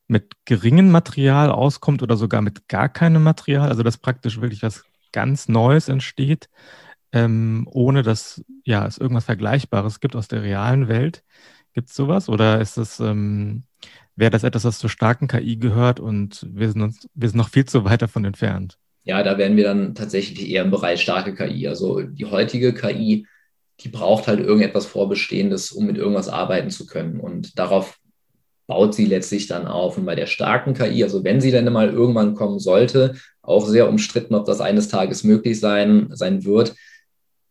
mit 0.06 0.32
geringem 0.44 0.90
Material 0.90 1.50
auskommt 1.50 2.02
oder 2.02 2.16
sogar 2.16 2.42
mit 2.42 2.68
gar 2.68 2.88
keinem 2.88 3.22
Material, 3.22 3.68
also 3.68 3.82
dass 3.82 3.98
praktisch 3.98 4.40
wirklich 4.40 4.62
was 4.62 4.84
ganz 5.12 5.48
Neues 5.48 5.88
entsteht, 5.88 6.48
ähm, 7.12 7.66
ohne 7.70 8.02
dass 8.02 8.44
ja, 8.64 8.86
es 8.86 8.98
irgendwas 8.98 9.24
Vergleichbares 9.24 10.00
gibt 10.00 10.16
aus 10.16 10.28
der 10.28 10.42
realen 10.42 10.88
Welt? 10.88 11.24
Gibt 11.72 11.90
es 11.90 11.96
sowas? 11.96 12.28
Oder 12.28 12.60
ist 12.60 12.76
das, 12.76 13.00
ähm, 13.00 13.64
wäre 14.16 14.30
das 14.30 14.44
etwas, 14.44 14.64
was 14.64 14.78
zur 14.78 14.90
starken 14.90 15.28
KI 15.28 15.56
gehört 15.56 16.00
und 16.00 16.46
wir 16.50 16.70
sind, 16.70 16.82
uns, 16.82 17.08
wir 17.14 17.28
sind 17.28 17.38
noch 17.38 17.50
viel 17.50 17.64
zu 17.66 17.84
weit 17.84 18.02
davon 18.02 18.24
entfernt. 18.24 18.78
Ja, 19.06 19.22
da 19.22 19.38
wären 19.38 19.56
wir 19.56 19.64
dann 19.64 19.94
tatsächlich 19.94 20.50
eher 20.50 20.64
im 20.64 20.72
Bereich 20.72 21.00
starke 21.00 21.34
KI. 21.34 21.68
Also 21.68 22.02
die 22.02 22.26
heutige 22.26 22.74
KI, 22.74 23.26
die 23.80 23.88
braucht 23.88 24.26
halt 24.26 24.40
irgendetwas 24.40 24.84
Vorbestehendes, 24.84 25.70
um 25.70 25.86
mit 25.86 25.96
irgendwas 25.96 26.28
arbeiten 26.28 26.70
zu 26.70 26.86
können. 26.86 27.20
Und 27.20 27.56
darauf 27.56 27.98
baut 28.66 28.96
sie 28.96 29.04
letztlich 29.04 29.46
dann 29.46 29.68
auf. 29.68 29.96
Und 29.96 30.06
bei 30.06 30.16
der 30.16 30.26
starken 30.26 30.74
KI, 30.74 31.04
also 31.04 31.22
wenn 31.22 31.40
sie 31.40 31.52
dann 31.52 31.72
mal 31.72 31.88
irgendwann 31.88 32.34
kommen 32.34 32.58
sollte, 32.58 33.14
auch 33.42 33.68
sehr 33.68 33.88
umstritten, 33.88 34.34
ob 34.34 34.44
das 34.44 34.60
eines 34.60 34.88
Tages 34.88 35.22
möglich 35.22 35.60
sein, 35.60 36.08
sein 36.10 36.44
wird, 36.44 36.74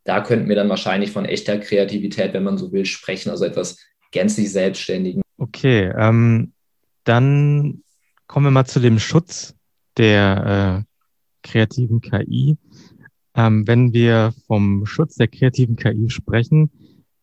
da 0.03 0.19
könnten 0.19 0.49
wir 0.49 0.57
dann 0.57 0.69
wahrscheinlich 0.69 1.11
von 1.11 1.23
echter 1.23 1.57
Kreativität, 1.57 2.33
wenn 2.33 2.43
man 2.43 2.57
so 2.57 2.73
will, 2.73 2.85
sprechen, 2.85 3.29
also 3.29 3.45
etwas 3.45 3.79
gänzlich 4.11 4.51
Selbstständigen. 4.51 5.21
Okay, 5.37 5.89
ähm, 5.97 6.51
dann 7.05 7.81
kommen 8.27 8.45
wir 8.45 8.51
mal 8.51 8.65
zu 8.65 8.81
dem 8.81 8.99
Schutz 8.99 9.55
der 9.97 10.83
äh, 10.83 10.94
kreativen 11.45 12.01
KI. 12.01 12.57
Ähm, 13.35 13.67
wenn 13.67 13.93
wir 13.93 14.33
vom 14.47 14.85
Schutz 14.85 15.15
der 15.15 15.27
kreativen 15.27 15.75
KI 15.75 16.09
sprechen, 16.09 16.71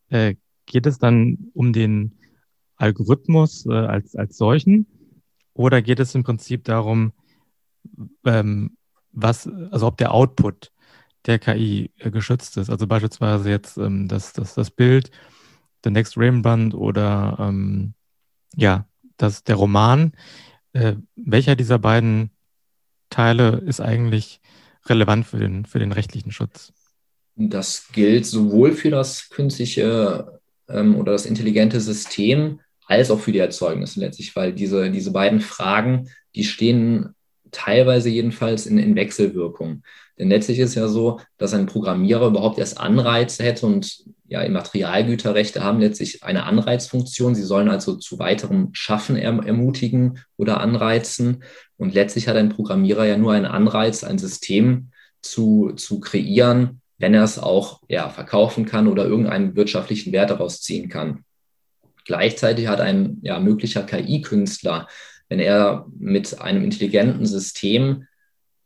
äh, 0.08 0.36
geht 0.66 0.86
es 0.86 0.98
dann 0.98 1.50
um 1.54 1.72
den 1.72 2.18
Algorithmus 2.76 3.66
äh, 3.66 3.72
als, 3.72 4.14
als 4.14 4.36
solchen 4.36 4.86
oder 5.54 5.82
geht 5.82 6.00
es 6.00 6.14
im 6.14 6.22
Prinzip 6.22 6.64
darum, 6.64 7.12
ähm, 8.24 8.76
was, 9.12 9.46
also 9.70 9.86
ob 9.86 9.96
der 9.98 10.14
Output 10.14 10.72
der 11.26 11.38
KI 11.38 11.90
äh, 11.98 12.10
geschützt 12.10 12.56
ist? 12.56 12.70
Also 12.70 12.86
beispielsweise 12.86 13.50
jetzt 13.50 13.76
ähm, 13.76 14.08
das, 14.08 14.32
das, 14.32 14.54
das 14.54 14.70
Bild, 14.70 15.10
der 15.84 15.92
Next 15.92 16.16
Rembrandt 16.16 16.74
oder 16.74 17.36
ähm, 17.38 17.94
Ja, 18.54 18.86
das 19.16 19.44
der 19.44 19.56
Roman. 19.56 20.12
Äh, 20.72 20.96
welcher 21.16 21.54
dieser 21.54 21.78
beiden 21.78 22.30
Teile 23.12 23.62
ist 23.66 23.80
eigentlich 23.80 24.40
relevant 24.86 25.26
für 25.26 25.38
den, 25.38 25.64
für 25.64 25.78
den 25.78 25.92
rechtlichen 25.92 26.32
Schutz? 26.32 26.72
Das 27.36 27.88
gilt 27.92 28.26
sowohl 28.26 28.72
für 28.72 28.90
das 28.90 29.28
künstliche 29.30 30.40
ähm, 30.68 30.96
oder 30.96 31.12
das 31.12 31.26
intelligente 31.26 31.80
System 31.80 32.60
als 32.86 33.10
auch 33.10 33.20
für 33.20 33.32
die 33.32 33.38
Erzeugnisse 33.38 34.00
letztlich, 34.00 34.34
weil 34.36 34.52
diese, 34.52 34.90
diese 34.90 35.12
beiden 35.12 35.40
Fragen, 35.40 36.08
die 36.34 36.44
stehen 36.44 37.14
teilweise 37.52 38.08
jedenfalls 38.08 38.66
in, 38.66 38.78
in 38.78 38.96
Wechselwirkung. 38.96 39.82
Denn 40.18 40.28
letztlich 40.28 40.58
ist 40.58 40.74
ja 40.74 40.88
so, 40.88 41.20
dass 41.38 41.54
ein 41.54 41.66
Programmierer 41.66 42.26
überhaupt 42.26 42.58
erst 42.58 42.78
Anreize 42.78 43.42
hätte 43.44 43.66
und 43.66 44.04
ja, 44.26 44.40
Immaterialgüterrechte 44.42 45.62
haben 45.62 45.80
letztlich 45.80 46.22
eine 46.22 46.44
Anreizfunktion. 46.44 47.34
Sie 47.34 47.42
sollen 47.42 47.68
also 47.68 47.96
zu 47.96 48.18
weiterem 48.18 48.70
Schaffen 48.72 49.16
erm-, 49.16 49.42
ermutigen 49.42 50.20
oder 50.36 50.60
anreizen. 50.60 51.44
Und 51.82 51.94
letztlich 51.94 52.28
hat 52.28 52.36
ein 52.36 52.48
Programmierer 52.48 53.06
ja 53.06 53.16
nur 53.16 53.32
einen 53.32 53.44
Anreiz, 53.44 54.04
ein 54.04 54.16
System 54.16 54.92
zu, 55.20 55.72
zu 55.72 55.98
kreieren, 55.98 56.80
wenn 56.98 57.12
er 57.12 57.24
es 57.24 57.40
auch 57.40 57.80
ja, 57.88 58.08
verkaufen 58.08 58.66
kann 58.66 58.86
oder 58.86 59.04
irgendeinen 59.04 59.56
wirtschaftlichen 59.56 60.12
Wert 60.12 60.30
daraus 60.30 60.60
ziehen 60.60 60.88
kann. 60.88 61.24
Gleichzeitig 62.04 62.68
hat 62.68 62.80
ein 62.80 63.18
ja, 63.22 63.40
möglicher 63.40 63.82
KI-Künstler, 63.82 64.86
wenn 65.28 65.40
er 65.40 65.86
mit 65.98 66.40
einem 66.40 66.62
intelligenten 66.62 67.26
System 67.26 68.06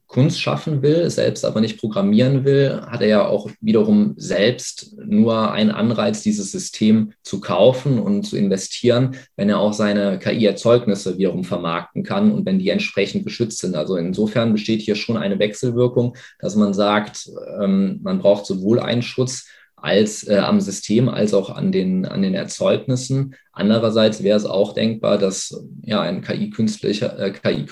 Kunst 0.07 0.40
schaffen 0.40 0.83
will, 0.83 1.11
selbst 1.11 1.45
aber 1.45 1.61
nicht 1.61 1.79
programmieren 1.79 2.45
will, 2.45 2.81
hat 2.87 3.03
er 3.03 3.09
ja 3.09 3.27
auch 3.27 3.51
wiederum 3.61 4.14
selbst 4.16 4.97
nur 5.05 5.51
einen 5.53 5.71
Anreiz, 5.71 6.23
dieses 6.23 6.53
System 6.53 7.12
zu 7.23 7.40
kaufen 7.40 7.99
und 7.99 8.23
zu 8.23 8.37
investieren, 8.37 9.16
wenn 9.37 9.49
er 9.49 9.59
auch 9.59 9.73
seine 9.73 10.19
KI-Erzeugnisse 10.19 11.19
wiederum 11.19 11.45
vermarkten 11.45 12.05
kann 12.05 12.33
und 12.33 12.47
wenn 12.47 12.59
die 12.59 12.71
entsprechend 12.71 13.25
geschützt 13.25 13.59
sind. 13.59 13.75
Also 13.75 13.97
insofern 13.97 14.53
besteht 14.53 14.81
hier 14.81 14.95
schon 14.95 15.16
eine 15.16 15.38
Wechselwirkung, 15.38 16.16
dass 16.38 16.55
man 16.55 16.73
sagt, 16.73 17.29
ähm, 17.61 17.99
man 18.03 18.21
braucht 18.21 18.47
sowohl 18.47 18.79
einen 18.79 19.03
Schutz 19.03 19.47
als 19.76 20.26
äh, 20.26 20.36
am 20.36 20.60
System 20.60 21.08
als 21.08 21.34
auch 21.34 21.50
an 21.50 21.70
den, 21.70 22.06
an 22.06 22.22
den 22.22 22.34
Erzeugnissen. 22.34 23.34
Andererseits 23.52 24.22
wäre 24.22 24.36
es 24.36 24.46
auch 24.46 24.72
denkbar, 24.72 25.18
dass 25.18 25.64
ja, 25.82 26.00
ein 26.00 26.22
KI-Künstler 26.22 27.18
äh, 27.18 27.30
KI 27.30 27.66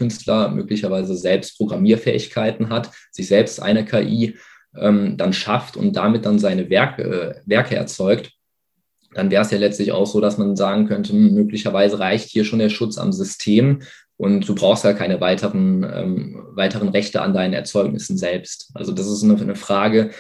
möglicherweise 0.55 1.17
selbst 1.17 1.57
Programmierfähigkeiten 1.57 2.69
hat, 2.69 2.91
sich 3.11 3.27
selbst 3.27 3.61
eine 3.61 3.85
KI 3.85 4.37
ähm, 4.77 5.17
dann 5.17 5.33
schafft 5.33 5.77
und 5.77 5.97
damit 5.97 6.27
dann 6.27 6.39
seine 6.39 6.69
Werke, 6.69 7.03
äh, 7.03 7.35
Werke 7.47 7.77
erzeugt. 7.77 8.33
Dann 9.15 9.31
wäre 9.31 9.43
es 9.43 9.51
ja 9.51 9.59
letztlich 9.59 9.93
auch 9.93 10.07
so, 10.07 10.21
dass 10.21 10.39
man 10.39 10.57
sagen 10.57 10.87
könnte, 10.87 11.13
hm, 11.13 11.35
möglicherweise 11.35 11.99
reicht 11.99 12.29
hier 12.29 12.45
schon 12.45 12.59
der 12.59 12.69
Schutz 12.69 12.99
am 12.99 13.13
System 13.13 13.81
und 14.17 14.49
du 14.49 14.55
brauchst 14.55 14.85
ja 14.85 14.93
keine 14.93 15.21
weiteren, 15.21 15.85
ähm, 15.85 16.47
weiteren 16.51 16.89
Rechte 16.89 17.23
an 17.23 17.33
deinen 17.33 17.55
Erzeugnissen 17.55 18.19
selbst. 18.19 18.71
Also 18.75 18.93
das 18.93 19.09
ist 19.09 19.23
eine, 19.23 19.41
eine 19.41 19.57
Frage, 19.57 20.11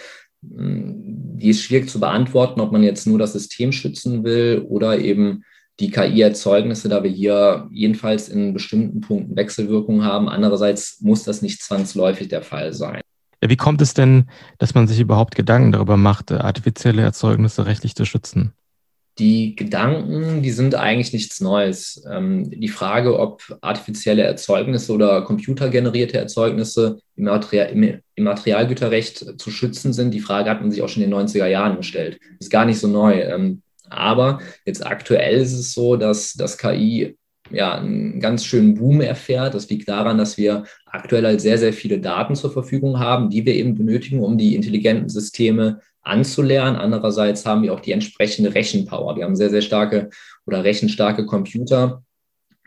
die 0.50 1.48
ist 1.50 1.62
schwierig 1.62 1.88
zu 1.88 2.00
beantworten, 2.00 2.60
ob 2.60 2.72
man 2.72 2.82
jetzt 2.82 3.06
nur 3.06 3.18
das 3.18 3.32
System 3.32 3.72
schützen 3.72 4.24
will 4.24 4.64
oder 4.68 4.98
eben 4.98 5.44
die 5.80 5.90
KI-Erzeugnisse, 5.90 6.88
da 6.88 7.02
wir 7.02 7.10
hier 7.10 7.68
jedenfalls 7.72 8.28
in 8.28 8.54
bestimmten 8.54 9.00
Punkten 9.00 9.36
Wechselwirkungen 9.36 10.04
haben. 10.04 10.28
Andererseits 10.28 11.00
muss 11.00 11.24
das 11.24 11.42
nicht 11.42 11.62
zwangsläufig 11.62 12.28
der 12.28 12.42
Fall 12.42 12.72
sein. 12.72 13.00
Wie 13.40 13.56
kommt 13.56 13.82
es 13.82 13.92
denn, 13.92 14.26
dass 14.58 14.74
man 14.74 14.86
sich 14.86 15.00
überhaupt 15.00 15.34
Gedanken 15.34 15.72
darüber 15.72 15.96
macht, 15.96 16.32
artifizielle 16.32 17.02
Erzeugnisse 17.02 17.66
rechtlich 17.66 17.94
zu 17.94 18.04
schützen? 18.04 18.52
Die 19.18 19.54
Gedanken, 19.54 20.42
die 20.42 20.50
sind 20.50 20.74
eigentlich 20.74 21.12
nichts 21.12 21.40
Neues. 21.40 22.02
Ähm, 22.10 22.50
die 22.50 22.68
Frage, 22.68 23.18
ob 23.18 23.42
artifizielle 23.60 24.22
Erzeugnisse 24.22 24.92
oder 24.92 25.22
computergenerierte 25.22 26.18
Erzeugnisse 26.18 26.98
im, 27.14 27.24
Material, 27.24 27.70
im, 27.70 28.00
im, 28.16 28.24
Materialgüterrecht 28.24 29.40
zu 29.40 29.50
schützen 29.50 29.92
sind, 29.92 30.12
die 30.12 30.20
Frage 30.20 30.50
hat 30.50 30.60
man 30.60 30.72
sich 30.72 30.82
auch 30.82 30.88
schon 30.88 31.02
in 31.04 31.10
den 31.10 31.18
90er 31.28 31.46
Jahren 31.46 31.76
gestellt. 31.76 32.18
Ist 32.40 32.50
gar 32.50 32.64
nicht 32.64 32.80
so 32.80 32.88
neu. 32.88 33.20
Ähm, 33.20 33.62
aber 33.88 34.40
jetzt 34.64 34.84
aktuell 34.84 35.36
ist 35.36 35.52
es 35.52 35.72
so, 35.72 35.96
dass 35.96 36.32
das 36.32 36.58
KI 36.58 37.16
ja, 37.50 37.74
einen 37.74 38.20
ganz 38.20 38.44
schönen 38.44 38.74
Boom 38.74 39.00
erfährt. 39.00 39.54
Das 39.54 39.68
liegt 39.68 39.88
daran, 39.88 40.18
dass 40.18 40.38
wir 40.38 40.64
aktuell 40.86 41.24
halt 41.24 41.40
sehr, 41.40 41.58
sehr 41.58 41.72
viele 41.72 41.98
Daten 41.98 42.34
zur 42.34 42.52
Verfügung 42.52 42.98
haben, 42.98 43.30
die 43.30 43.44
wir 43.44 43.54
eben 43.54 43.74
benötigen, 43.74 44.20
um 44.20 44.38
die 44.38 44.54
intelligenten 44.54 45.08
Systeme 45.08 45.80
anzulernen. 46.02 46.76
Andererseits 46.76 47.44
haben 47.46 47.62
wir 47.62 47.72
auch 47.74 47.80
die 47.80 47.92
entsprechende 47.92 48.54
Rechenpower. 48.54 49.16
Wir 49.16 49.24
haben 49.24 49.36
sehr, 49.36 49.50
sehr 49.50 49.62
starke 49.62 50.10
oder 50.46 50.64
rechenstarke 50.64 51.26
Computer, 51.26 52.02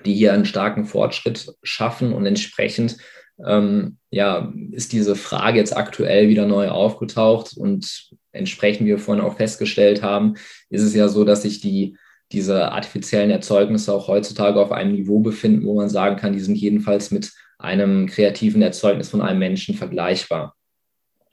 die 0.06 0.14
hier 0.14 0.34
einen 0.34 0.46
starken 0.46 0.86
Fortschritt 0.86 1.54
schaffen 1.64 2.14
und 2.14 2.26
entsprechend 2.26 2.98
ähm, 3.46 3.98
ja, 4.10 4.52
ist 4.72 4.94
diese 4.94 5.16
Frage 5.16 5.60
jetzt 5.60 5.76
aktuell 5.76 6.28
wieder 6.28 6.48
neu 6.48 6.70
aufgetaucht 6.70 7.56
und 7.56 8.10
entsprechend, 8.32 8.88
wie 8.88 8.92
wir 8.92 9.00
vorhin 9.00 9.24
auch 9.24 9.38
festgestellt 9.38 10.02
haben, 10.02 10.36
ist 10.70 10.82
es 10.82 10.96
ja 10.96 11.08
so, 11.08 11.24
dass 11.24 11.44
sich 11.44 11.60
die 11.60 11.98
diese 12.32 12.72
artifiziellen 12.72 13.32
Erzeugnisse 13.32 13.94
auch 13.94 14.08
heutzutage 14.08 14.60
auf 14.60 14.72
einem 14.72 14.94
Niveau 14.94 15.20
befinden, 15.20 15.66
wo 15.66 15.76
man 15.76 15.90
sagen 15.90 16.18
kann, 16.18 16.34
die 16.34 16.40
sind 16.40 16.56
jedenfalls 16.56 17.12
mit 17.12 17.32
einem 17.58 18.08
kreativen 18.08 18.62
Erzeugnis 18.62 19.10
von 19.10 19.22
einem 19.22 19.40
Menschen 19.40 19.76
vergleichbar. 19.76 20.56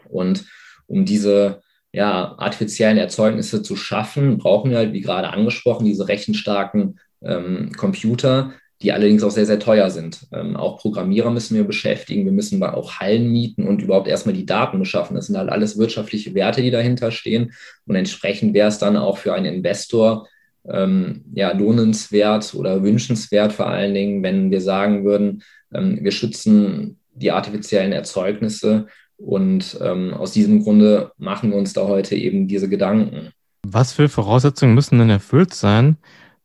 Und 0.09 0.45
um 0.87 1.05
diese 1.05 1.61
ja, 1.93 2.35
artifiziellen 2.39 2.99
Erzeugnisse 2.99 3.63
zu 3.63 3.77
schaffen, 3.77 4.39
brauchen 4.39 4.71
wir 4.71 4.79
halt, 4.79 4.93
wie 4.93 5.01
gerade 5.01 5.31
angesprochen, 5.31 5.85
diese 5.85 6.09
rechenstarken 6.09 6.99
ähm, 7.23 7.73
Computer, 7.77 8.53
die 8.83 8.93
allerdings 8.93 9.23
auch 9.23 9.31
sehr, 9.31 9.47
sehr 9.47 9.61
teuer 9.61 9.91
sind. 9.91 10.27
Ähm, 10.33 10.57
auch 10.57 10.79
Programmierer 10.79 11.31
müssen 11.31 11.57
wir 11.57 11.65
beschäftigen, 11.65 12.25
wir 12.25 12.33
müssen 12.33 12.63
auch 12.63 12.99
Hallen 12.99 13.31
mieten 13.31 13.67
und 13.67 13.81
überhaupt 13.81 14.09
erstmal 14.09 14.35
die 14.35 14.47
Daten 14.47 14.79
beschaffen. 14.79 15.15
Das 15.15 15.27
sind 15.27 15.39
halt 15.39 15.51
alles 15.51 15.79
wirtschaftliche 15.79 16.35
Werte, 16.35 16.63
die 16.63 16.71
dahinter 16.71 17.11
stehen. 17.11 17.53
Und 17.87 17.95
entsprechend 17.95 18.55
wäre 18.55 18.69
es 18.69 18.79
dann 18.79 18.97
auch 18.97 19.19
für 19.19 19.33
einen 19.33 19.55
Investor 19.55 20.27
ähm, 20.69 21.25
ja, 21.35 21.53
lohnenswert 21.53 22.55
oder 22.55 22.83
wünschenswert 22.83 23.53
vor 23.53 23.69
allen 23.69 23.95
Dingen, 23.95 24.23
wenn 24.23 24.51
wir 24.51 24.61
sagen 24.61 25.05
würden, 25.05 25.43
ähm, 25.73 25.99
wir 26.03 26.13
schützen 26.13 26.99
die 27.13 27.31
artifiziellen 27.31 27.93
Erzeugnisse 27.93 28.87
und 29.17 29.79
ähm, 29.81 30.15
aus 30.15 30.33
diesem 30.33 30.63
Grunde 30.63 31.13
machen 31.19 31.51
wir 31.51 31.59
uns 31.59 31.73
da 31.73 31.87
heute 31.87 32.17
eben 32.17 32.49
diese 32.49 32.69
Gedanken. 32.69 33.31
Was 33.67 33.93
für 33.93 34.09
Voraussetzungen 34.09 34.75
müssen 34.75 34.99
denn 34.99 35.11
erfüllt 35.11 35.55
sein, 35.55 35.97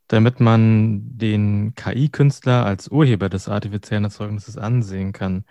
damit 0.08 0.40
man 0.40 1.18
den 1.18 1.74
KI-Künstler 1.76 2.66
als 2.66 2.88
Urheber 2.90 3.30
des 3.30 3.48
artifiziellen 3.48 4.06
Erzeugnisses 4.06 4.58
ansehen 4.58 5.12
kann 5.12 5.44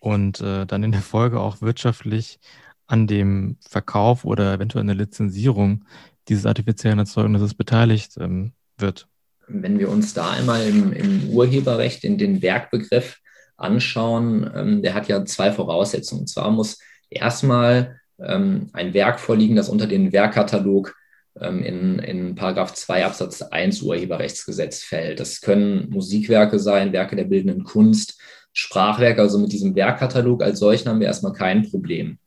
und 0.00 0.40
äh, 0.40 0.66
dann 0.66 0.82
in 0.82 0.92
der 0.92 1.00
Folge 1.00 1.40
auch 1.40 1.62
wirtschaftlich 1.62 2.38
an 2.86 3.06
dem 3.06 3.56
Verkauf 3.60 4.24
oder 4.24 4.54
eventuell 4.54 4.84
der 4.84 4.94
Lizenzierung 4.94 5.84
dieses 6.28 6.46
artifiziellen 6.46 6.98
Erzeugnisses 6.98 7.54
beteiligt 7.54 8.12
ähm, 8.18 8.52
wird? 8.78 9.08
Wenn 9.48 9.78
wir 9.78 9.88
uns 9.90 10.12
da 10.14 10.30
einmal 10.30 10.66
im, 10.66 10.92
im 10.92 11.28
Urheberrecht 11.30 12.04
in 12.04 12.18
den 12.18 12.42
Werkbegriff 12.42 13.18
anschauen, 13.56 14.50
ähm, 14.54 14.82
der 14.82 14.94
hat 14.94 15.08
ja 15.08 15.24
zwei 15.24 15.52
Voraussetzungen. 15.52 16.22
Und 16.22 16.26
zwar 16.28 16.50
muss 16.50 16.78
erstmal 17.10 18.00
ähm, 18.18 18.70
ein 18.72 18.94
Werk 18.94 19.20
vorliegen, 19.20 19.56
das 19.56 19.68
unter 19.68 19.86
den 19.86 20.12
Werkkatalog 20.12 20.94
ähm, 21.40 21.62
in, 21.62 21.98
in 21.98 22.34
Paragraph 22.34 22.74
2 22.74 23.04
Absatz 23.04 23.42
1 23.42 23.82
Urheberrechtsgesetz 23.82 24.82
fällt. 24.82 25.20
Das 25.20 25.40
können 25.40 25.90
Musikwerke 25.90 26.58
sein, 26.58 26.92
Werke 26.92 27.16
der 27.16 27.24
bildenden 27.24 27.64
Kunst, 27.64 28.20
Sprachwerke. 28.52 29.20
Also 29.20 29.38
mit 29.38 29.52
diesem 29.52 29.74
Werkkatalog 29.74 30.42
als 30.42 30.58
solchen 30.58 30.88
haben 30.88 31.00
wir 31.00 31.06
erstmal 31.06 31.32
kein 31.32 31.68
Problem. 31.70 32.18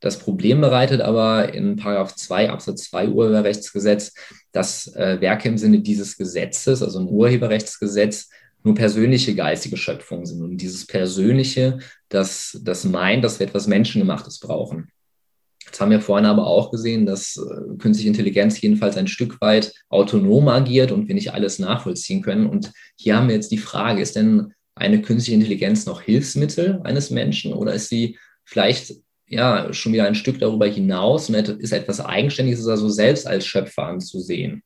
Das 0.00 0.18
Problem 0.18 0.60
bereitet 0.60 1.00
aber 1.00 1.54
in 1.54 1.76
Paragraph 1.76 2.14
2 2.14 2.50
Absatz 2.50 2.84
2 2.90 3.08
Urheberrechtsgesetz, 3.08 4.12
dass 4.52 4.94
äh, 4.94 5.20
Werke 5.20 5.48
im 5.48 5.58
Sinne 5.58 5.80
dieses 5.80 6.16
Gesetzes, 6.16 6.82
also 6.82 6.98
ein 6.98 7.08
Urheberrechtsgesetz, 7.08 8.28
nur 8.62 8.74
persönliche 8.74 9.34
geistige 9.34 9.76
Schöpfungen 9.76 10.26
sind. 10.26 10.42
Und 10.42 10.58
dieses 10.58 10.86
Persönliche, 10.86 11.78
das, 12.08 12.60
das 12.62 12.84
meint, 12.84 13.24
dass 13.24 13.38
wir 13.38 13.46
etwas 13.46 13.68
Menschengemachtes 13.68 14.40
brauchen. 14.40 14.88
Jetzt 15.64 15.80
haben 15.80 15.90
wir 15.90 16.00
vorhin 16.00 16.26
aber 16.26 16.46
auch 16.46 16.70
gesehen, 16.70 17.06
dass 17.06 17.36
äh, 17.36 17.76
künstliche 17.78 18.08
Intelligenz 18.08 18.60
jedenfalls 18.60 18.96
ein 18.96 19.08
Stück 19.08 19.40
weit 19.40 19.72
autonom 19.88 20.48
agiert 20.48 20.92
und 20.92 21.08
wir 21.08 21.14
nicht 21.14 21.32
alles 21.32 21.58
nachvollziehen 21.58 22.22
können. 22.22 22.46
Und 22.46 22.72
hier 22.96 23.16
haben 23.16 23.28
wir 23.28 23.34
jetzt 23.34 23.50
die 23.50 23.58
Frage, 23.58 24.02
ist 24.02 24.16
denn 24.16 24.52
eine 24.74 25.00
künstliche 25.00 25.34
Intelligenz 25.34 25.86
noch 25.86 26.02
Hilfsmittel 26.02 26.80
eines 26.84 27.10
Menschen 27.10 27.52
oder 27.52 27.72
ist 27.72 27.88
sie 27.88 28.18
vielleicht 28.44 28.94
ja 29.28 29.72
schon 29.72 29.92
wieder 29.92 30.06
ein 30.06 30.14
Stück 30.14 30.38
darüber 30.38 30.66
hinaus 30.66 31.28
und 31.28 31.34
ist 31.36 31.72
etwas 31.72 32.00
Eigenständiges, 32.00 32.68
also 32.68 32.88
selbst 32.88 33.26
als 33.26 33.46
Schöpfer 33.46 33.84
anzusehen? 33.84 34.62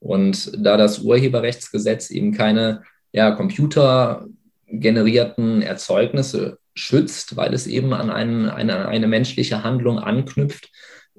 Und 0.00 0.52
da 0.58 0.76
das 0.76 0.98
Urheberrechtsgesetz 1.00 2.10
eben 2.10 2.32
keine 2.32 2.82
ja, 3.12 3.30
computergenerierten 3.30 5.62
Erzeugnisse 5.62 6.58
schützt, 6.74 7.36
weil 7.36 7.54
es 7.54 7.66
eben 7.66 7.92
an 7.92 8.10
einen, 8.10 8.48
eine, 8.48 8.88
eine 8.88 9.06
menschliche 9.06 9.62
Handlung 9.62 9.98
anknüpft, 9.98 10.70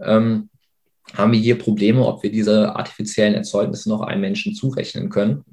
ähm, 0.02 0.50
haben 1.13 1.32
wir 1.32 1.39
hier 1.39 1.58
Probleme, 1.58 2.06
ob 2.06 2.24
wir 2.24 2.32
diese 2.32 2.76
artifiziellen 2.76 3.36
Erzeugnisse 3.36 3.89
noch 3.89 4.02
einem 4.02 4.22
Menschen 4.22 4.56
zurechnen 4.56 5.10
können. 5.10 5.43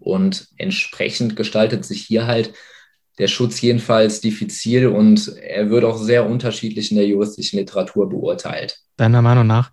Und 0.00 0.48
entsprechend 0.56 1.36
gestaltet 1.36 1.84
sich 1.84 2.02
hier 2.02 2.26
halt 2.26 2.52
der 3.18 3.28
Schutz 3.28 3.60
jedenfalls 3.60 4.20
diffizil 4.20 4.88
und 4.88 5.36
er 5.36 5.70
wird 5.70 5.84
auch 5.84 5.96
sehr 5.96 6.28
unterschiedlich 6.28 6.90
in 6.90 6.96
der 6.96 7.06
juristischen 7.06 7.58
Literatur 7.58 8.08
beurteilt. 8.08 8.80
Deiner 8.96 9.22
Meinung 9.22 9.46
nach 9.46 9.70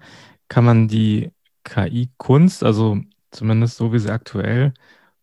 kann 0.48 0.66
man 0.66 0.88
die 0.88 1.32
KI-Kunst, 1.64 2.64
also 2.64 3.00
zumindest 3.32 3.78
so 3.78 3.94
wie 3.94 4.00
sie 4.00 4.12
aktuell 4.12 4.74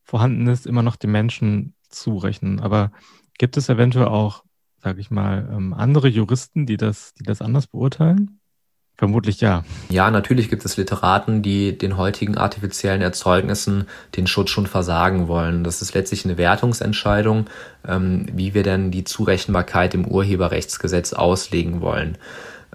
vorhanden 0.03 0.47
ist, 0.47 0.67
immer 0.67 0.83
noch 0.83 0.97
dem 0.97 1.13
Menschen 1.13 1.75
zurechnen. 1.89 2.61
Aber 2.61 2.93
gibt 3.39 3.57
es 3.57 3.69
eventuell 3.69 4.07
auch, 4.07 4.45
sage 4.83 5.01
ich 5.01 5.11
mal, 5.11 5.49
ähm, 5.53 5.75
andere 5.75 6.09
Juristen, 6.09 6.67
die 6.67 6.77
das, 6.77 7.15
die 7.15 7.25
das 7.25 7.43
anders 7.43 7.67
beurteilen? 7.67 8.41
Vermutlich 8.99 9.41
ja. 9.41 9.63
Ja, 9.91 10.11
natürlich 10.11 10.51
gibt 10.51 10.65
es 10.65 10.77
Literaten, 10.77 11.41
die 11.41 11.79
den 11.79 11.97
heutigen 11.97 12.37
artifiziellen 12.37 13.01
Erzeugnissen 13.01 13.87
den 14.17 14.27
Schutz 14.27 14.51
schon 14.51 14.67
versagen 14.67 15.29
wollen. 15.29 15.63
Das 15.63 15.83
ist 15.83 15.95
letztlich 15.95 16.25
eine 16.25 16.37
Wertungsentscheidung, 16.37 17.47
ähm, 17.87 18.27
wie 18.33 18.55
wir 18.55 18.65
denn 18.65 18.91
die 18.91 19.05
Zurechenbarkeit 19.05 19.95
im 19.95 20.05
Urheberrechtsgesetz 20.05 21.13
auslegen 21.13 21.81
wollen. 21.81 22.19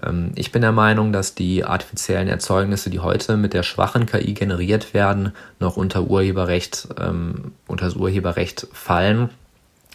Ähm, 0.02 0.32
ich 0.34 0.50
bin 0.50 0.62
der 0.62 0.72
Meinung, 0.72 1.12
dass 1.12 1.34
die 1.34 1.62
artifiziellen 1.62 2.28
Erzeugnisse, 2.28 2.88
die 2.88 3.00
heute 3.00 3.36
mit 3.36 3.52
der 3.52 3.62
schwachen 3.62 4.06
KI 4.06 4.32
generiert 4.32 4.94
werden, 4.94 5.32
noch 5.60 5.76
unter 5.76 6.04
Urheberrecht, 6.04 6.88
ähm, 6.98 7.52
unter 7.66 7.84
das 7.84 7.96
Urheberrecht 7.96 8.66
fallen 8.72 9.28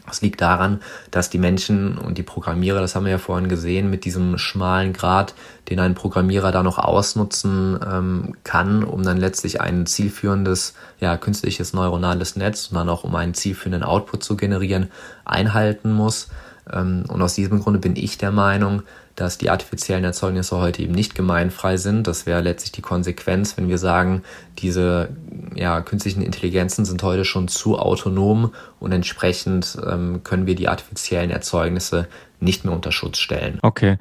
das 0.07 0.21
liegt 0.21 0.41
daran, 0.41 0.81
dass 1.11 1.29
die 1.29 1.37
Menschen 1.37 1.97
und 1.97 2.17
die 2.17 2.23
Programmierer, 2.23 2.81
das 2.81 2.95
haben 2.95 3.05
wir 3.05 3.11
ja 3.11 3.17
vorhin 3.17 3.49
gesehen, 3.49 3.89
mit 3.89 4.05
diesem 4.05 4.37
schmalen 4.37 4.93
Grad, 4.93 5.35
den 5.69 5.79
ein 5.79 5.95
Programmierer 5.95 6.51
da 6.51 6.63
noch 6.63 6.79
ausnutzen 6.79 7.79
ähm, 7.85 8.35
kann, 8.43 8.83
um 8.83 9.03
dann 9.03 9.17
letztlich 9.17 9.61
ein 9.61 9.85
zielführendes, 9.85 10.73
ja, 10.99 11.17
künstliches 11.17 11.73
neuronales 11.73 12.35
Netz 12.35 12.67
und 12.67 12.75
dann 12.75 12.89
auch 12.89 13.03
um 13.03 13.15
einen 13.15 13.33
zielführenden 13.33 13.83
Output 13.83 14.23
zu 14.23 14.35
generieren, 14.35 14.89
einhalten 15.25 15.93
muss. 15.93 16.29
Ähm, 16.71 17.03
und 17.07 17.21
aus 17.21 17.35
diesem 17.35 17.59
Grunde 17.59 17.79
bin 17.79 17.95
ich 17.95 18.17
der 18.17 18.31
Meinung, 18.31 18.83
dass 19.19 19.37
die 19.37 19.49
artifiziellen 19.49 20.03
Erzeugnisse 20.03 20.57
heute 20.57 20.81
eben 20.81 20.93
nicht 20.93 21.13
gemeinfrei 21.13 21.77
sind. 21.77 22.07
Das 22.07 22.25
wäre 22.25 22.41
letztlich 22.41 22.71
die 22.71 22.81
Konsequenz, 22.81 23.57
wenn 23.57 23.67
wir 23.67 23.77
sagen, 23.77 24.23
diese 24.57 25.09
ja, 25.55 25.81
künstlichen 25.81 26.21
Intelligenzen 26.21 26.85
sind 26.85 27.03
heute 27.03 27.25
schon 27.25 27.47
zu 27.47 27.77
autonom 27.77 28.53
und 28.79 28.91
entsprechend 28.91 29.77
ähm, 29.85 30.21
können 30.23 30.45
wir 30.45 30.55
die 30.55 30.69
artifiziellen 30.69 31.31
Erzeugnisse 31.31 32.07
nicht 32.39 32.63
mehr 32.63 32.73
unter 32.73 32.91
Schutz 32.91 33.17
stellen. 33.17 33.59
Okay. 33.61 33.97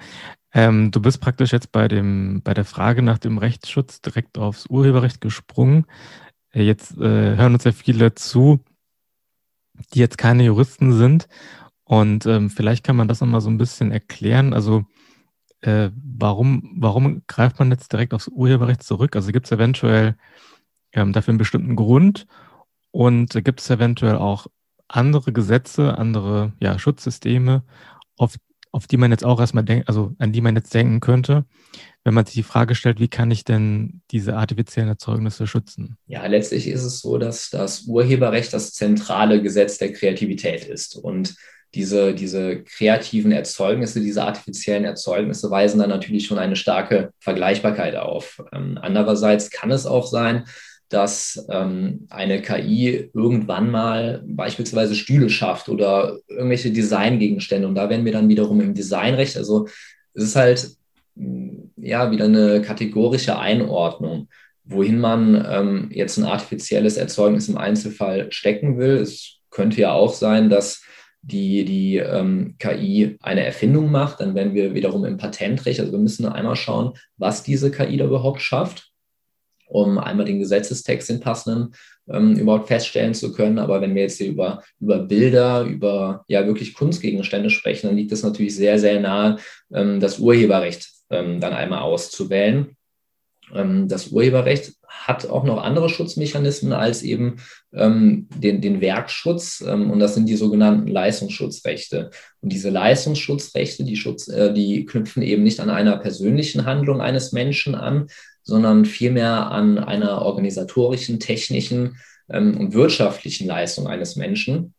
Ähm, 0.55 0.91
du 0.91 1.01
bist 1.01 1.21
praktisch 1.21 1.53
jetzt 1.53 1.73
bei, 1.73 1.89
dem, 1.89 2.41
bei 2.43 2.55
der 2.55 2.65
Frage 2.65 3.03
nach 3.03 3.19
dem 3.19 3.39
Rechtsschutz 3.39 4.01
direkt 4.01 4.39
aufs 4.39 4.67
Urheberrecht 4.67 5.21
gesprungen. 5.21 5.85
Äh, 6.53 6.63
jetzt 6.63 6.97
äh, 6.97 7.37
hören 7.37 7.55
uns 7.55 7.65
ja 7.65 7.73
viele 7.73 8.15
zu, 8.15 8.61
die 9.93 9.99
jetzt 9.99 10.17
keine 10.17 10.45
Juristen 10.45 10.93
sind. 10.93 11.29
Und 11.85 12.27
ähm, 12.27 12.51
vielleicht 12.51 12.85
kann 12.85 12.97
man 12.97 13.09
das 13.09 13.21
nochmal 13.21 13.41
so 13.41 13.51
ein 13.51 13.59
bisschen 13.59 13.91
erklären. 13.91 14.53
Also 14.53 14.85
äh, 15.61 15.91
warum, 15.95 16.77
warum 16.79 17.23
greift 17.27 17.59
man 17.59 17.71
jetzt 17.71 17.93
direkt 17.93 18.15
aufs 18.15 18.29
Urheberrecht 18.29 18.83
zurück? 18.83 19.17
Also 19.17 19.33
gibt 19.33 19.47
es 19.47 19.53
eventuell 19.53 20.17
ähm, 20.93 21.13
dafür 21.13 21.33
einen 21.33 21.39
bestimmten 21.39 21.77
Grund 21.77 22.27
und 22.91 23.33
gibt 23.45 23.61
es 23.61 23.71
eventuell 23.71 24.17
auch 24.17 24.47
andere 24.89 25.33
Gesetze, 25.33 25.99
andere 25.99 26.53
ja, 26.61 26.79
Schutzsysteme, 26.79 27.63
auf, 28.17 28.37
auf 28.73 28.87
die 28.87 28.97
man 28.97 29.11
jetzt 29.11 29.25
auch 29.25 29.41
erstmal 29.41 29.65
denkt, 29.65 29.89
also 29.89 30.15
an 30.19 30.33
die 30.33 30.41
man 30.41 30.57
jetzt 30.57 30.73
denken 30.73 31.01
könnte, 31.01 31.45
wenn 32.05 32.15
man 32.15 32.25
sich 32.25 32.35
die 32.35 32.43
Frage 32.43 32.75
stellt, 32.75 33.01
wie 33.01 33.09
kann 33.09 33.31
ich 33.31 33.45
denn 33.45 34.01
diese 34.11 34.37
artifiziellen 34.37 34.89
Erzeugnisse 34.89 35.47
schützen? 35.47 35.99
Ja, 36.07 36.27
letztlich 36.27 36.69
ist 36.69 36.85
es 36.85 37.01
so, 37.01 37.19
dass 37.19 37.51
das 37.51 37.83
Urheberrecht 37.83 38.53
das 38.53 38.73
zentrale 38.73 39.43
Gesetz 39.43 39.77
der 39.79 39.93
Kreativität 39.93 40.65
ist. 40.65 40.97
Und 40.97 41.35
diese, 41.75 42.15
diese 42.15 42.63
kreativen 42.63 43.33
Erzeugnisse, 43.33 44.01
diese 44.01 44.25
artifiziellen 44.25 44.85
Erzeugnisse 44.85 45.51
weisen 45.51 45.81
dann 45.81 45.91
natürlich 45.91 46.27
schon 46.27 46.39
eine 46.39 46.57
starke 46.57 47.11
Vergleichbarkeit 47.21 47.97
auf. 47.97 48.43
Ähm, 48.53 48.79
andererseits 48.81 49.51
kann 49.51 49.71
es 49.71 49.87
auch 49.87 50.07
sein, 50.07 50.45
dass 50.89 51.47
ähm, 51.51 52.07
eine 52.09 52.41
KI 52.41 53.11
irgendwann 53.13 53.71
mal 53.71 54.23
beispielsweise 54.27 54.95
Stühle 54.95 55.29
schafft 55.29 55.69
oder 55.69 56.19
irgendwelche 56.29 56.73
Designgegenstände. 56.73 57.69
Und 57.69 57.75
da 57.75 57.91
werden 57.91 58.07
wir 58.07 58.13
dann 58.13 58.31
wiederum 58.31 58.61
im 58.63 58.75
Designrecht, 58.75 59.37
also 59.37 59.69
es 60.15 60.25
ist 60.25 60.37
halt 60.37 60.71
ja 61.77 62.11
wieder 62.11 62.25
eine 62.27 62.63
kategorische 62.63 63.39
Einordnung, 63.39 64.29
wohin 64.65 64.99
man 64.99 65.47
ähm, 65.51 65.91
jetzt 65.93 66.17
ein 66.17 66.25
artifizielles 66.25 66.97
Erzeugnis 66.97 67.49
im 67.49 67.59
Einzelfall 67.59 68.31
stecken 68.33 68.79
will. 68.79 68.97
Es 68.97 69.39
könnte 69.51 69.81
ja 69.81 69.93
auch 69.93 70.15
sein, 70.15 70.49
dass 70.49 70.83
die, 71.23 71.65
die 71.65 71.97
ähm, 71.97 72.55
KI 72.59 73.17
eine 73.21 73.45
Erfindung 73.45 73.91
macht, 73.91 74.21
dann 74.21 74.35
werden 74.35 74.55
wir 74.55 74.75
wiederum 74.75 75.05
im 75.05 75.17
Patentrecht, 75.17 75.81
also 75.81 75.93
wir 75.93 75.99
müssen 75.99 76.27
einmal 76.27 76.57
schauen, 76.57 76.93
was 77.17 77.43
diese 77.43 77.71
KI 77.71 77.97
da 77.97 78.05
überhaupt 78.05 78.41
schafft, 78.41 78.91
um 79.67 79.99
einmal 79.99 80.27
den 80.27 80.39
Gesetzestext, 80.39 81.11
den 81.11 81.21
passenden, 81.21 81.75
ähm, 82.09 82.37
überhaupt 82.37 82.69
feststellen 82.69 83.15
zu 83.15 83.33
können. 83.33 83.59
Aber 83.59 83.81
wenn 83.81 83.95
wir 83.95 84.03
jetzt 84.03 84.19
hier 84.19 84.29
über, 84.29 84.63
über 84.81 85.01
Bilder, 85.01 85.63
über 85.63 86.25
ja 86.29 86.47
wirklich 86.47 86.75
Kunstgegenstände 86.75 87.51
sprechen, 87.51 87.89
dann 87.89 87.97
liegt 87.97 88.13
es 88.13 88.23
natürlich 88.23 88.57
sehr, 88.57 88.79
sehr 88.79 89.01
nahe, 89.01 89.37
ähm, 89.73 90.01
das 90.01 90.19
Urheberrecht 90.19 90.89
ähm, 91.11 91.41
dann 91.41 91.53
einmal 91.53 91.81
auszuwählen. 91.81 92.78
Ähm, 93.55 93.89
das 93.89 94.09
Urheberrecht 94.09 94.75
hat 94.87 95.27
auch 95.29 95.45
noch 95.45 95.63
andere 95.63 95.89
Schutzmechanismen 95.89 96.73
als 96.73 97.03
eben 97.03 97.37
ähm, 97.73 98.29
den, 98.35 98.61
den 98.61 98.81
Werkschutz 98.81 99.63
ähm, 99.67 99.91
und 99.91 100.01
das 100.01 100.15
sind 100.15 100.27
die 100.27 100.37
sogenannten 100.37 100.89
Leistungsschutzrechte. 100.89 102.11
Und 102.41 102.53
diese 102.53 102.71
Leistungsschutzrechte, 102.71 103.85
die, 103.85 103.97
Schutz, 103.97 104.29
äh, 104.29 104.53
die 104.53 104.85
knüpfen 104.85 105.23
eben 105.23 105.43
nicht 105.43 105.61
an 105.61 105.71
einer 105.71 105.97
persönlichen 105.97 106.67
Handlung 106.67 107.01
eines 107.01 107.33
Menschen 107.33 107.75
an, 107.75 108.09
sondern 108.43 108.85
vielmehr 108.85 109.51
an 109.51 109.79
einer 109.79 110.23
organisatorischen, 110.23 111.21
technischen 111.21 111.97
ähm, 112.29 112.57
und 112.59 112.75
wirtschaftlichen 112.75 113.47
Leistung 113.47 113.87
eines 113.87 114.17
Menschen. 114.17 114.75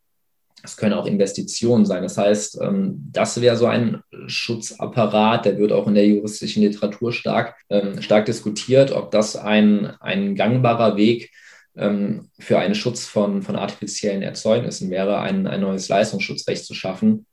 Es 0.64 0.78
können 0.78 0.94
auch 0.94 1.06
Investitionen 1.06 1.86
sein. 1.86 2.04
Das 2.04 2.18
heißt, 2.18 2.60
ähm, 2.62 3.10
das 3.12 3.40
wäre 3.42 3.56
so 3.56 3.66
ein 3.66 4.02
Schutzapparat, 4.28 5.46
der 5.46 5.58
wird 5.58 5.72
auch 5.72 5.88
in 5.88 5.96
der 5.96 6.08
juristischen 6.08 6.64
Literatur 6.64 7.14
stark, 7.14 7.56
ähm, 7.70 8.02
stark 8.02 8.26
diskutiert, 8.26 8.92
ob 8.92 9.12
das 9.12 9.36
ein, 9.36 9.88
ein 10.00 10.36
gangbarer 10.36 10.98
Weg 10.98 11.32
ähm, 11.76 12.30
für 12.40 12.60
einen 12.60 12.76
Schutz 12.76 13.06
von, 13.06 13.42
von 13.42 13.56
artifiziellen 13.56 14.22
Erzeugnissen 14.22 14.90
wäre, 14.90 15.20
ein, 15.20 15.48
ein 15.48 15.62
neues 15.62 15.88
Leistungsschutzrecht 15.88 16.66
zu 16.66 16.74
schaffen, 16.74 17.26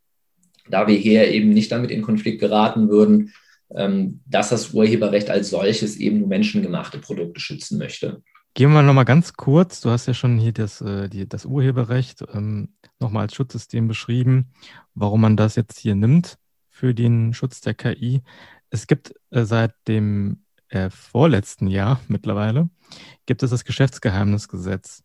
da 0.69 0.87
wir 0.87 0.97
hier 0.97 1.27
eben 1.29 1.49
nicht 1.49 1.71
damit 1.71 1.91
in 1.91 2.01
Konflikt 2.01 2.39
geraten 2.39 2.89
würden, 2.89 3.33
dass 3.69 4.47
das 4.47 4.71
Urheberrecht 4.71 5.29
als 5.29 5.49
solches 5.49 5.97
eben 5.97 6.19
nur 6.19 6.29
menschengemachte 6.29 6.99
Produkte 6.99 7.41
schützen 7.41 7.77
möchte. 7.77 8.21
Gehen 8.57 8.73
wir 8.73 8.81
nochmal 8.81 9.05
ganz 9.05 9.33
kurz, 9.33 9.81
du 9.81 9.91
hast 9.91 10.07
ja 10.07 10.15
schon 10.15 10.39
hier 10.39 10.51
das, 10.51 10.81
äh, 10.81 11.09
die, 11.09 11.29
das 11.29 11.45
Urheberrecht 11.45 12.23
ähm, 12.33 12.69
nochmal 12.97 13.25
als 13.25 13.35
Schutzsystem 13.35 13.87
beschrieben, 13.87 14.51
warum 14.95 15.21
man 15.21 15.37
das 15.37 15.55
jetzt 15.55 15.77
hier 15.77 15.93
nimmt 15.93 16.39
für 16.67 16.95
den 16.95 17.35
Schutz 17.35 17.61
der 17.61 17.75
KI. 17.75 18.23
Es 18.71 18.87
gibt 18.87 19.13
äh, 19.29 19.45
seit 19.45 19.75
dem 19.87 20.43
äh, 20.69 20.89
vorletzten 20.89 21.67
Jahr 21.67 21.99
mittlerweile, 22.07 22.71
gibt 23.27 23.43
es 23.43 23.51
das 23.51 23.63
Geschäftsgeheimnisgesetz. 23.63 25.03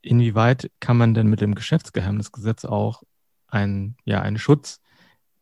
Inwieweit 0.00 0.70
kann 0.80 0.96
man 0.96 1.12
denn 1.12 1.26
mit 1.26 1.42
dem 1.42 1.54
Geschäftsgeheimnisgesetz 1.54 2.64
auch 2.64 3.02
ein, 3.48 3.96
ja, 4.06 4.22
einen 4.22 4.38
Schutz 4.38 4.80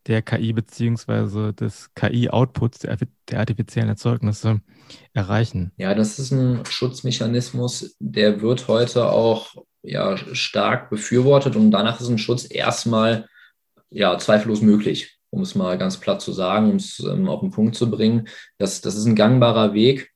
der 0.06 0.22
KI 0.22 0.52
beziehungsweise 0.52 1.52
des 1.52 1.90
KI-Outputs 1.94 2.80
der, 2.80 2.96
der, 3.28 3.38
artifiziellen 3.38 3.90
Erzeugnisse 3.90 4.60
erreichen? 5.12 5.72
Ja, 5.76 5.94
das 5.94 6.18
ist 6.18 6.30
ein 6.30 6.64
Schutzmechanismus, 6.64 7.96
der 7.98 8.40
wird 8.40 8.68
heute 8.68 9.10
auch 9.10 9.54
ja, 9.82 10.16
stark 10.16 10.90
befürwortet 10.90 11.56
und 11.56 11.70
danach 11.70 12.00
ist 12.00 12.08
ein 12.08 12.18
Schutz 12.18 12.46
erstmal 12.50 13.26
ja, 13.90 14.18
zweifellos 14.18 14.62
möglich, 14.62 15.18
um 15.30 15.42
es 15.42 15.54
mal 15.54 15.76
ganz 15.78 15.98
platt 15.98 16.20
zu 16.20 16.32
sagen, 16.32 16.70
um 16.70 16.76
es 16.76 17.00
ähm, 17.00 17.28
auf 17.28 17.40
den 17.40 17.50
Punkt 17.50 17.76
zu 17.76 17.90
bringen. 17.90 18.28
Das, 18.58 18.80
das 18.80 18.94
ist 18.94 19.06
ein 19.06 19.16
gangbarer 19.16 19.74
Weg, 19.74 20.12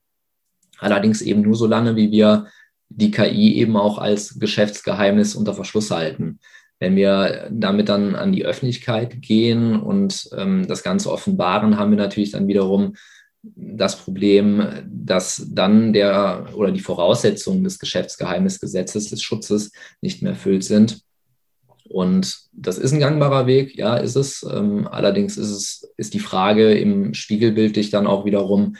allerdings 0.78 1.22
eben 1.22 1.42
nur 1.42 1.56
so 1.56 1.66
lange, 1.66 1.96
wie 1.96 2.10
wir 2.10 2.46
die 2.88 3.10
KI 3.10 3.56
eben 3.56 3.76
auch 3.76 3.98
als 3.98 4.38
Geschäftsgeheimnis 4.38 5.34
unter 5.34 5.54
Verschluss 5.54 5.90
halten. 5.90 6.38
Wenn 6.80 6.96
wir 6.96 7.48
damit 7.50 7.88
dann 7.88 8.14
an 8.14 8.32
die 8.32 8.44
Öffentlichkeit 8.44 9.22
gehen 9.22 9.80
und 9.80 10.28
ähm, 10.36 10.66
das 10.66 10.82
Ganze 10.82 11.10
offenbaren, 11.10 11.78
haben 11.78 11.90
wir 11.90 11.98
natürlich 11.98 12.32
dann 12.32 12.48
wiederum 12.48 12.94
das 13.56 13.96
Problem, 13.96 14.66
dass 14.86 15.46
dann 15.50 15.92
der 15.92 16.46
oder 16.54 16.72
die 16.72 16.80
Voraussetzungen 16.80 17.62
des 17.62 17.78
Geschäftsgeheimnisgesetzes 17.78 19.10
des 19.10 19.22
Schutzes 19.22 19.72
nicht 20.00 20.22
mehr 20.22 20.32
erfüllt 20.32 20.64
sind. 20.64 21.02
Und 21.88 22.38
das 22.52 22.78
ist 22.78 22.92
ein 22.92 23.00
gangbarer 23.00 23.46
Weg, 23.46 23.76
ja, 23.76 23.96
ist 23.96 24.16
es. 24.16 24.42
Ähm, 24.42 24.88
allerdings 24.88 25.36
ist 25.36 25.50
es, 25.50 25.92
ist 25.96 26.14
die 26.14 26.20
Frage 26.20 26.72
im 26.74 27.12
Spiegelbild 27.12 27.76
dich 27.76 27.90
dann 27.90 28.06
auch 28.06 28.24
wiederum, 28.24 28.76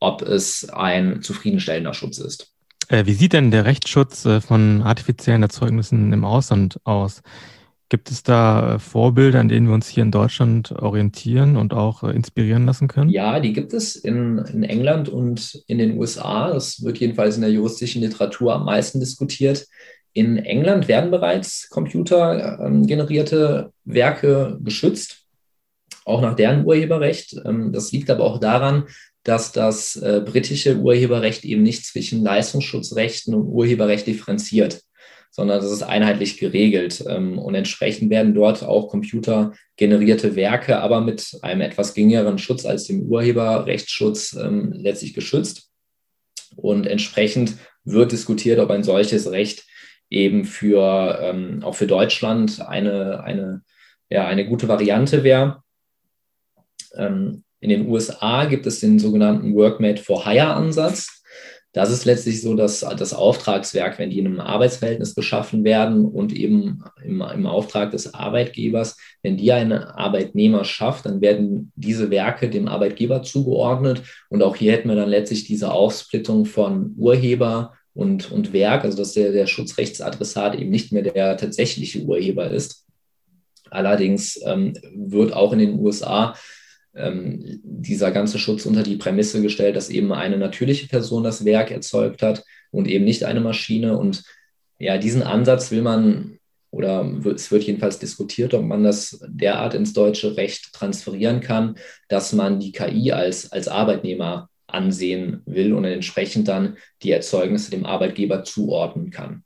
ob 0.00 0.22
es 0.22 0.68
ein 0.68 1.22
zufriedenstellender 1.22 1.94
Schutz 1.94 2.18
ist. 2.18 2.52
Äh, 2.88 3.06
wie 3.06 3.12
sieht 3.12 3.34
denn 3.34 3.50
der 3.50 3.64
Rechtsschutz 3.64 4.24
äh, 4.24 4.40
von 4.40 4.82
artifiziellen 4.82 5.42
Erzeugnissen 5.42 6.12
im 6.12 6.24
Ausland 6.24 6.80
aus? 6.84 7.22
Gibt 7.90 8.10
es 8.10 8.22
da 8.22 8.74
äh, 8.74 8.78
Vorbilder, 8.78 9.40
an 9.40 9.48
denen 9.48 9.66
wir 9.66 9.74
uns 9.74 9.88
hier 9.88 10.02
in 10.02 10.10
Deutschland 10.10 10.72
orientieren 10.72 11.56
und 11.56 11.72
auch 11.72 12.02
inspirieren 12.02 12.66
lassen 12.66 12.88
können? 12.88 13.10
Ja, 13.10 13.40
die 13.40 13.52
gibt 13.52 13.72
es 13.72 13.96
in, 13.96 14.38
in 14.38 14.62
England 14.62 15.08
und 15.08 15.62
in 15.66 15.78
den 15.78 15.98
USA. 15.98 16.50
Das 16.50 16.82
wird 16.82 16.98
jedenfalls 16.98 17.36
in 17.36 17.42
der 17.42 17.50
juristischen 17.50 18.02
Literatur 18.02 18.54
am 18.54 18.64
meisten 18.64 19.00
diskutiert. 19.00 19.66
In 20.14 20.38
England 20.38 20.88
werden 20.88 21.10
bereits 21.10 21.68
computergenerierte 21.68 23.72
Werke 23.84 24.58
geschützt, 24.62 25.26
auch 26.04 26.22
nach 26.22 26.36
deren 26.36 26.64
Urheberrecht. 26.64 27.36
Ähm, 27.44 27.72
das 27.72 27.92
liegt 27.92 28.10
aber 28.10 28.24
auch 28.24 28.38
daran, 28.38 28.84
dass 29.24 29.52
das 29.52 29.96
äh, 29.96 30.22
britische 30.24 30.76
Urheberrecht 30.76 31.44
eben 31.44 31.62
nicht 31.62 31.84
zwischen 31.84 32.22
Leistungsschutzrechten 32.22 33.34
und 33.34 33.46
Urheberrecht 33.46 34.06
differenziert, 34.06 34.82
sondern 35.30 35.60
das 35.60 35.70
ist 35.70 35.82
einheitlich 35.82 36.38
geregelt. 36.38 37.04
Ähm, 37.08 37.38
und 37.38 37.54
entsprechend 37.54 38.10
werden 38.10 38.34
dort 38.34 38.62
auch 38.62 38.88
computergenerierte 38.88 40.36
Werke, 40.36 40.78
aber 40.80 41.00
mit 41.00 41.36
einem 41.42 41.60
etwas 41.60 41.94
geringeren 41.94 42.38
Schutz 42.38 42.64
als 42.64 42.84
dem 42.84 43.02
Urheberrechtsschutz 43.02 44.34
ähm, 44.34 44.72
letztlich 44.72 45.14
geschützt. 45.14 45.70
Und 46.56 46.86
entsprechend 46.86 47.54
wird 47.84 48.12
diskutiert, 48.12 48.58
ob 48.58 48.70
ein 48.70 48.82
solches 48.82 49.30
Recht 49.30 49.64
eben 50.10 50.44
für 50.44 51.18
ähm, 51.20 51.62
auch 51.62 51.74
für 51.74 51.86
Deutschland 51.86 52.60
eine, 52.66 53.22
eine, 53.22 53.62
ja, 54.08 54.26
eine 54.26 54.46
gute 54.46 54.68
Variante 54.68 55.22
wäre. 55.22 55.62
Ähm, 56.94 57.44
in 57.60 57.70
den 57.70 57.88
USA 57.88 58.44
gibt 58.44 58.66
es 58.66 58.80
den 58.80 58.98
sogenannten 58.98 59.54
Workmate 59.54 60.02
for 60.02 60.24
Hire 60.24 60.54
Ansatz. 60.54 61.18
Das 61.72 61.90
ist 61.90 62.06
letztlich 62.06 62.40
so, 62.40 62.54
dass 62.54 62.80
das 62.80 63.12
Auftragswerk, 63.12 63.98
wenn 63.98 64.10
die 64.10 64.18
in 64.18 64.26
einem 64.26 64.40
Arbeitsverhältnis 64.40 65.14
geschaffen 65.14 65.64
werden 65.64 66.06
und 66.06 66.32
eben 66.32 66.82
im, 67.04 67.20
im 67.20 67.46
Auftrag 67.46 67.90
des 67.90 68.14
Arbeitgebers, 68.14 68.96
wenn 69.22 69.36
die 69.36 69.52
einen 69.52 69.72
Arbeitnehmer 69.72 70.64
schafft, 70.64 71.06
dann 71.06 71.20
werden 71.20 71.70
diese 71.76 72.10
Werke 72.10 72.48
dem 72.48 72.68
Arbeitgeber 72.68 73.22
zugeordnet. 73.22 74.02
Und 74.30 74.42
auch 74.42 74.56
hier 74.56 74.72
hätten 74.72 74.88
wir 74.88 74.96
dann 74.96 75.10
letztlich 75.10 75.44
diese 75.44 75.70
Aufsplittung 75.70 76.46
von 76.46 76.94
Urheber 76.96 77.74
und, 77.92 78.32
und 78.32 78.52
Werk, 78.52 78.84
also 78.84 78.96
dass 78.96 79.12
der, 79.12 79.32
der 79.32 79.46
Schutzrechtsadressat 79.46 80.54
eben 80.54 80.70
nicht 80.70 80.90
mehr 80.92 81.02
der 81.02 81.36
tatsächliche 81.36 82.00
Urheber 82.00 82.50
ist. 82.50 82.86
Allerdings 83.70 84.40
ähm, 84.44 84.72
wird 84.94 85.34
auch 85.34 85.52
in 85.52 85.58
den 85.58 85.78
USA 85.78 86.34
ähm, 86.94 87.60
dieser 87.62 88.10
ganze 88.10 88.38
Schutz 88.38 88.66
unter 88.66 88.82
die 88.82 88.96
Prämisse 88.96 89.42
gestellt, 89.42 89.76
dass 89.76 89.90
eben 89.90 90.12
eine 90.12 90.38
natürliche 90.38 90.88
Person 90.88 91.24
das 91.24 91.44
Werk 91.44 91.70
erzeugt 91.70 92.22
hat 92.22 92.44
und 92.70 92.88
eben 92.88 93.04
nicht 93.04 93.24
eine 93.24 93.40
Maschine. 93.40 93.98
Und 93.98 94.24
ja, 94.78 94.98
diesen 94.98 95.22
Ansatz 95.22 95.70
will 95.70 95.82
man 95.82 96.38
oder 96.70 97.10
es 97.34 97.50
wird 97.50 97.64
jedenfalls 97.64 97.98
diskutiert, 97.98 98.52
ob 98.52 98.62
man 98.62 98.84
das 98.84 99.24
derart 99.26 99.74
ins 99.74 99.94
deutsche 99.94 100.36
Recht 100.36 100.72
transferieren 100.74 101.40
kann, 101.40 101.76
dass 102.08 102.32
man 102.32 102.60
die 102.60 102.72
KI 102.72 103.12
als, 103.12 103.50
als 103.52 103.68
Arbeitnehmer 103.68 104.50
ansehen 104.66 105.40
will 105.46 105.72
und 105.72 105.84
entsprechend 105.84 106.46
dann 106.46 106.76
die 107.02 107.10
Erzeugnisse 107.10 107.70
dem 107.70 107.86
Arbeitgeber 107.86 108.44
zuordnen 108.44 109.10
kann. 109.10 109.44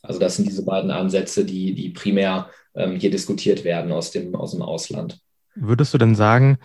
Also 0.00 0.20
das 0.20 0.36
sind 0.36 0.48
diese 0.48 0.64
beiden 0.64 0.90
Ansätze, 0.90 1.44
die, 1.44 1.74
die 1.74 1.90
primär 1.90 2.50
ähm, 2.74 2.96
hier 2.96 3.10
diskutiert 3.10 3.64
werden 3.64 3.92
aus 3.92 4.12
dem, 4.12 4.34
aus 4.34 4.52
dem 4.52 4.62
Ausland. 4.62 5.20
Würdest 5.60 5.92
du 5.92 5.98
denn 5.98 6.14
sagen, 6.14 6.58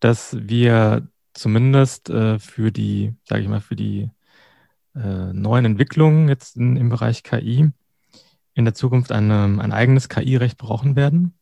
dass 0.00 0.36
wir 0.38 1.06
zumindest 1.34 2.10
äh, 2.10 2.38
für 2.38 2.72
die, 2.72 3.14
sage 3.24 3.42
ich 3.42 3.48
mal, 3.48 3.60
für 3.60 3.76
die 3.76 4.10
äh, 4.96 5.32
neuen 5.32 5.64
Entwicklungen 5.64 6.28
jetzt 6.28 6.56
in, 6.56 6.76
im 6.76 6.88
Bereich 6.88 7.22
KI 7.22 7.70
in 8.54 8.64
der 8.64 8.74
Zukunft 8.74 9.12
eine, 9.12 9.44
ein 9.44 9.72
eigenes 9.72 10.08
KI-Recht 10.08 10.58
brauchen 10.58 10.96
werden? 10.96 11.34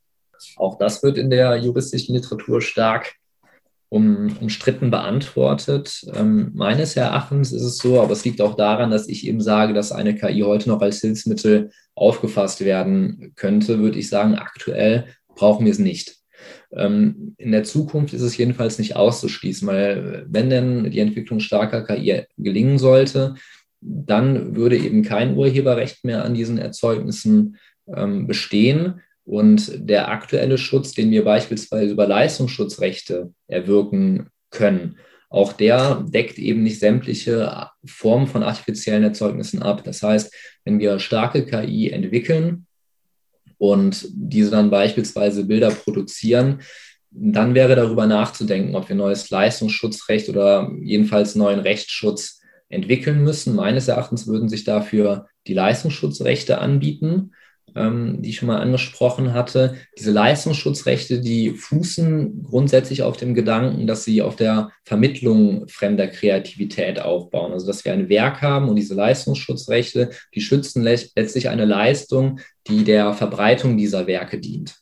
Auch 0.57 0.79
das 0.79 1.03
wird 1.03 1.16
in 1.18 1.31
der 1.31 1.57
juristischen 1.57 2.14
Literatur 2.14 2.61
stark 2.61 3.14
um, 3.88 4.37
umstritten 4.40 4.90
beantwortet. 4.90 6.07
Ähm, 6.14 6.53
meines 6.55 6.94
Erachtens 6.94 7.53
ist 7.53 7.62
es 7.62 7.79
so, 7.79 8.03
aber 8.03 8.12
es 8.12 8.25
liegt 8.25 8.42
auch 8.42 8.55
daran, 8.55 8.90
dass 8.90 9.09
ich 9.09 9.27
eben 9.27 9.40
sage, 9.40 9.73
dass 9.73 9.92
eine 9.92 10.14
KI 10.14 10.42
heute 10.42 10.68
noch 10.68 10.83
als 10.83 11.01
Hilfsmittel 11.01 11.71
aufgefasst 11.94 12.61
werden 12.61 13.33
könnte, 13.35 13.79
würde 13.79 13.99
ich 13.99 14.11
sagen, 14.11 14.35
aktuell 14.35 15.07
brauchen 15.35 15.64
wir 15.64 15.73
es 15.73 15.79
nicht. 15.79 16.17
Ähm, 16.72 17.35
in 17.38 17.53
der 17.53 17.64
Zukunft 17.64 18.14
ist 18.14 18.22
es 18.22 18.37
jedenfalls 18.37 18.79
nicht 18.79 18.96
auszuschließen, 18.96 19.66
weil 19.66 20.27
wenn 20.29 20.51
denn 20.51 20.90
die 20.90 21.01
Entwicklung 21.01 21.40
starker 21.40 21.85
KI 21.85 22.24
gelingen 22.37 22.79
sollte, 22.79 23.35
dann 23.81 24.57
würde 24.57 24.77
eben 24.77 25.03
kein 25.03 25.37
Urheberrecht 25.37 26.05
mehr 26.05 26.24
an 26.24 26.35
diesen 26.35 26.59
Erzeugnissen 26.59 27.57
ähm, 27.94 28.27
bestehen. 28.27 29.01
Und 29.24 29.88
der 29.88 30.09
aktuelle 30.09 30.57
Schutz, 30.57 30.92
den 30.92 31.11
wir 31.11 31.24
beispielsweise 31.24 31.92
über 31.92 32.07
Leistungsschutzrechte 32.07 33.33
erwirken 33.46 34.29
können, 34.51 34.96
auch 35.31 35.53
der 35.53 36.07
deckt 36.09 36.38
eben 36.38 36.62
nicht 36.62 36.81
sämtliche 36.81 37.68
Formen 37.85 38.27
von 38.27 38.42
artifiziellen 38.42 39.05
Erzeugnissen 39.05 39.62
ab. 39.62 39.85
Das 39.85 40.03
heißt, 40.03 40.35
wenn 40.64 40.79
wir 40.79 40.98
starke 40.98 41.44
KI 41.44 41.90
entwickeln, 41.90 42.66
und 43.59 44.07
diese 44.11 44.51
dann 44.51 44.71
beispielsweise 44.71 45.44
Bilder 45.44 45.71
produzieren, 45.71 46.61
dann 47.11 47.55
wäre 47.55 47.75
darüber 47.75 48.07
nachzudenken, 48.07 48.75
ob 48.75 48.88
wir 48.88 48.97
neues 48.97 49.31
Leistungsschutzrecht 49.31 50.29
oder 50.29 50.71
jedenfalls 50.83 51.35
neuen 51.35 51.61
Rechtsschutz 51.61 52.40
entwickeln 52.68 53.23
müssen. 53.25 53.57
Meines 53.57 53.88
Erachtens 53.88 54.27
würden 54.27 54.49
sich 54.49 54.64
dafür 54.64 55.27
die 55.47 55.55
Leistungsschutzrechte 55.55 56.59
anbieten 56.59 57.33
ähm, 57.74 58.22
die 58.22 58.31
ich 58.31 58.37
schon 58.37 58.48
mal 58.48 58.61
angesprochen 58.61 59.33
hatte. 59.33 59.76
Diese 59.98 60.11
Leistungsschutzrechte, 60.11 61.20
die 61.20 61.50
fußen 61.50 62.42
grundsätzlich 62.42 63.02
auf 63.02 63.16
dem 63.16 63.35
Gedanken, 63.35 63.87
dass 63.87 64.04
sie 64.04 64.22
auf 64.22 64.37
der 64.37 64.70
Vermittlung 64.85 65.66
fremder 65.68 66.09
Kreativität 66.09 67.00
aufbauen. 67.00 67.52
Also 67.52 67.66
dass 67.66 67.85
wir 67.85 67.92
ein 67.92 68.09
Werk 68.09 68.42
haben 68.42 68.68
und 68.68 68.76
diese 68.76 68.94
Leistungsschutzrechte, 68.94 70.11
die 70.35 70.40
schützen 70.40 70.83
letztlich 70.83 71.48
eine 71.48 71.64
Leistung, 71.64 72.40
die 72.66 72.85
der 72.85 73.14
Verbreitung 73.14 73.76
dieser 73.76 74.07
Werke 74.07 74.38
dient. 74.38 74.76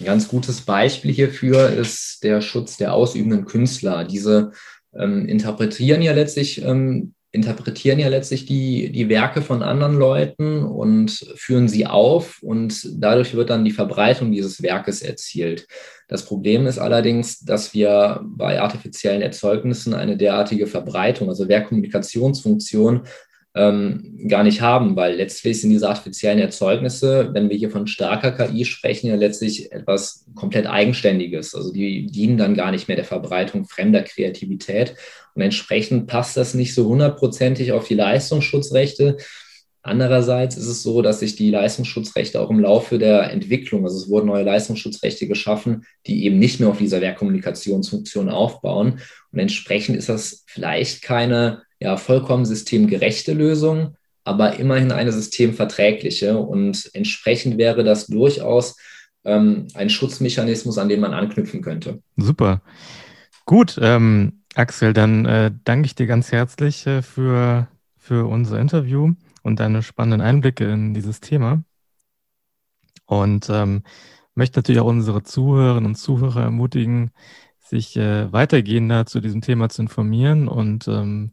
Ein 0.00 0.06
ganz 0.06 0.28
gutes 0.28 0.60
Beispiel 0.60 1.12
hierfür 1.12 1.70
ist 1.70 2.22
der 2.22 2.42
Schutz 2.42 2.76
der 2.76 2.92
ausübenden 2.92 3.46
Künstler. 3.46 4.04
Diese 4.04 4.52
ähm, 4.94 5.26
interpretieren 5.26 6.02
ja 6.02 6.12
letztlich 6.12 6.62
ähm, 6.62 7.14
interpretieren 7.36 8.00
ja 8.00 8.08
letztlich 8.08 8.46
die, 8.46 8.90
die 8.90 9.08
Werke 9.08 9.42
von 9.42 9.62
anderen 9.62 9.94
Leuten 9.94 10.64
und 10.64 11.10
führen 11.36 11.68
sie 11.68 11.86
auf 11.86 12.42
und 12.42 12.88
dadurch 13.00 13.34
wird 13.34 13.50
dann 13.50 13.64
die 13.64 13.70
Verbreitung 13.70 14.32
dieses 14.32 14.62
Werkes 14.62 15.02
erzielt. 15.02 15.68
Das 16.08 16.24
Problem 16.24 16.66
ist 16.66 16.78
allerdings, 16.78 17.40
dass 17.40 17.74
wir 17.74 18.20
bei 18.24 18.60
artifiziellen 18.60 19.22
Erzeugnissen 19.22 19.94
eine 19.94 20.16
derartige 20.16 20.66
Verbreitung, 20.66 21.28
also 21.28 21.48
Werkkommunikationsfunktion, 21.48 23.02
ähm, 23.56 24.28
gar 24.28 24.44
nicht 24.44 24.60
haben, 24.60 24.96
weil 24.96 25.16
letztlich 25.16 25.60
sind 25.60 25.70
diese 25.70 25.88
artifiziellen 25.88 26.38
Erzeugnisse, 26.38 27.30
wenn 27.32 27.48
wir 27.48 27.56
hier 27.56 27.70
von 27.70 27.86
starker 27.86 28.32
KI 28.32 28.66
sprechen, 28.66 29.06
ja 29.06 29.16
letztlich 29.16 29.72
etwas 29.72 30.26
komplett 30.34 30.66
Eigenständiges. 30.66 31.54
Also 31.54 31.72
die 31.72 32.06
dienen 32.06 32.36
dann 32.36 32.54
gar 32.54 32.70
nicht 32.70 32.86
mehr 32.86 32.96
der 32.96 33.06
Verbreitung 33.06 33.64
fremder 33.64 34.02
Kreativität. 34.02 34.94
Und 35.34 35.40
entsprechend 35.40 36.06
passt 36.06 36.36
das 36.36 36.52
nicht 36.52 36.74
so 36.74 36.86
hundertprozentig 36.86 37.72
auf 37.72 37.88
die 37.88 37.94
Leistungsschutzrechte. 37.94 39.16
Andererseits 39.80 40.58
ist 40.58 40.66
es 40.66 40.82
so, 40.82 41.00
dass 41.00 41.20
sich 41.20 41.36
die 41.36 41.50
Leistungsschutzrechte 41.50 42.40
auch 42.40 42.50
im 42.50 42.60
Laufe 42.60 42.98
der 42.98 43.30
Entwicklung, 43.30 43.84
also 43.84 43.96
es 43.96 44.10
wurden 44.10 44.26
neue 44.26 44.42
Leistungsschutzrechte 44.42 45.28
geschaffen, 45.28 45.86
die 46.06 46.24
eben 46.24 46.38
nicht 46.38 46.60
mehr 46.60 46.68
auf 46.68 46.78
dieser 46.78 47.00
Werkkommunikationsfunktion 47.00 48.28
aufbauen. 48.28 49.00
Und 49.32 49.38
entsprechend 49.38 49.96
ist 49.96 50.10
das 50.10 50.44
vielleicht 50.46 51.02
keine 51.02 51.62
ja, 51.80 51.96
vollkommen 51.96 52.44
systemgerechte 52.44 53.32
Lösung, 53.32 53.96
aber 54.24 54.58
immerhin 54.58 54.92
eine 54.92 55.12
systemverträgliche. 55.12 56.38
Und 56.38 56.90
entsprechend 56.94 57.58
wäre 57.58 57.84
das 57.84 58.06
durchaus 58.06 58.76
ähm, 59.24 59.66
ein 59.74 59.90
Schutzmechanismus, 59.90 60.78
an 60.78 60.88
den 60.88 61.00
man 61.00 61.14
anknüpfen 61.14 61.62
könnte. 61.62 62.02
Super. 62.16 62.62
Gut, 63.44 63.78
ähm, 63.80 64.42
Axel, 64.54 64.92
dann 64.92 65.26
äh, 65.26 65.52
danke 65.64 65.86
ich 65.86 65.94
dir 65.94 66.06
ganz 66.06 66.32
herzlich 66.32 66.86
äh, 66.86 67.02
für, 67.02 67.68
für 67.96 68.26
unser 68.26 68.58
Interview 68.58 69.12
und 69.42 69.60
deine 69.60 69.82
spannenden 69.82 70.20
Einblicke 70.20 70.64
in 70.64 70.94
dieses 70.94 71.20
Thema. 71.20 71.62
Und 73.04 73.48
ähm, 73.50 73.82
möchte 74.34 74.58
natürlich 74.58 74.80
auch 74.80 74.86
unsere 74.86 75.22
Zuhörerinnen 75.22 75.86
und 75.86 75.94
Zuhörer 75.96 76.42
ermutigen, 76.42 77.10
sich 77.68 77.96
äh, 77.96 78.32
weitergehender 78.32 79.06
zu 79.06 79.20
diesem 79.20 79.40
Thema 79.40 79.68
zu 79.68 79.82
informieren. 79.82 80.48
Und 80.48 80.88
ähm, 80.88 81.32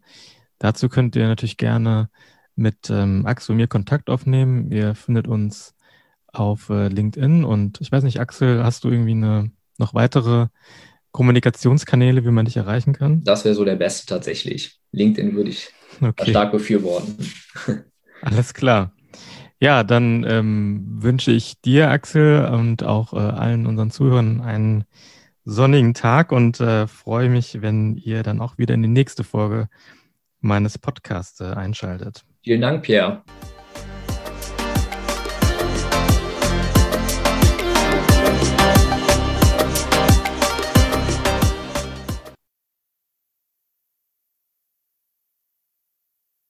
dazu 0.59 0.89
könnt 0.89 1.15
ihr 1.15 1.27
natürlich 1.27 1.57
gerne 1.57 2.09
mit 2.55 2.89
ähm, 2.89 3.25
Axel 3.25 3.53
und 3.53 3.57
mir 3.57 3.67
Kontakt 3.67 4.09
aufnehmen. 4.09 4.71
Ihr 4.71 4.95
findet 4.95 5.27
uns 5.27 5.75
auf 6.27 6.69
äh, 6.69 6.87
LinkedIn. 6.87 7.43
Und 7.43 7.81
ich 7.81 7.91
weiß 7.91 8.03
nicht, 8.03 8.19
Axel, 8.19 8.63
hast 8.63 8.83
du 8.83 8.89
irgendwie 8.89 9.11
eine 9.11 9.51
noch 9.77 9.93
weitere 9.93 10.47
Kommunikationskanäle, 11.11 12.25
wie 12.25 12.31
man 12.31 12.45
dich 12.45 12.57
erreichen 12.57 12.93
kann? 12.93 13.23
Das 13.23 13.45
wäre 13.45 13.55
so 13.55 13.65
der 13.65 13.75
beste 13.75 14.07
tatsächlich. 14.07 14.79
LinkedIn 14.91 15.35
würde 15.35 15.51
ich 15.51 15.69
okay. 16.01 16.31
stark 16.31 16.51
befürworten. 16.51 17.17
Alles 18.21 18.53
klar. 18.53 18.93
Ja, 19.59 19.83
dann 19.83 20.25
ähm, 20.27 20.83
wünsche 21.01 21.31
ich 21.31 21.61
dir, 21.61 21.89
Axel, 21.89 22.45
und 22.45 22.83
auch 22.83 23.13
äh, 23.13 23.17
allen 23.17 23.65
unseren 23.65 23.91
Zuhörern 23.91 24.41
einen 24.41 24.83
sonnigen 25.45 25.93
Tag 25.93 26.31
und 26.31 26.59
äh, 26.59 26.87
freue 26.87 27.29
mich, 27.29 27.61
wenn 27.61 27.97
ihr 27.97 28.23
dann 28.23 28.39
auch 28.41 28.57
wieder 28.57 28.73
in 28.73 28.81
die 28.81 28.89
nächste 28.89 29.23
Folge 29.23 29.67
meines 30.39 30.77
Podcasts 30.77 31.39
äh, 31.41 31.45
einschaltet. 31.45 32.23
Vielen 32.43 32.61
Dank, 32.61 32.83
Pierre. 32.83 33.23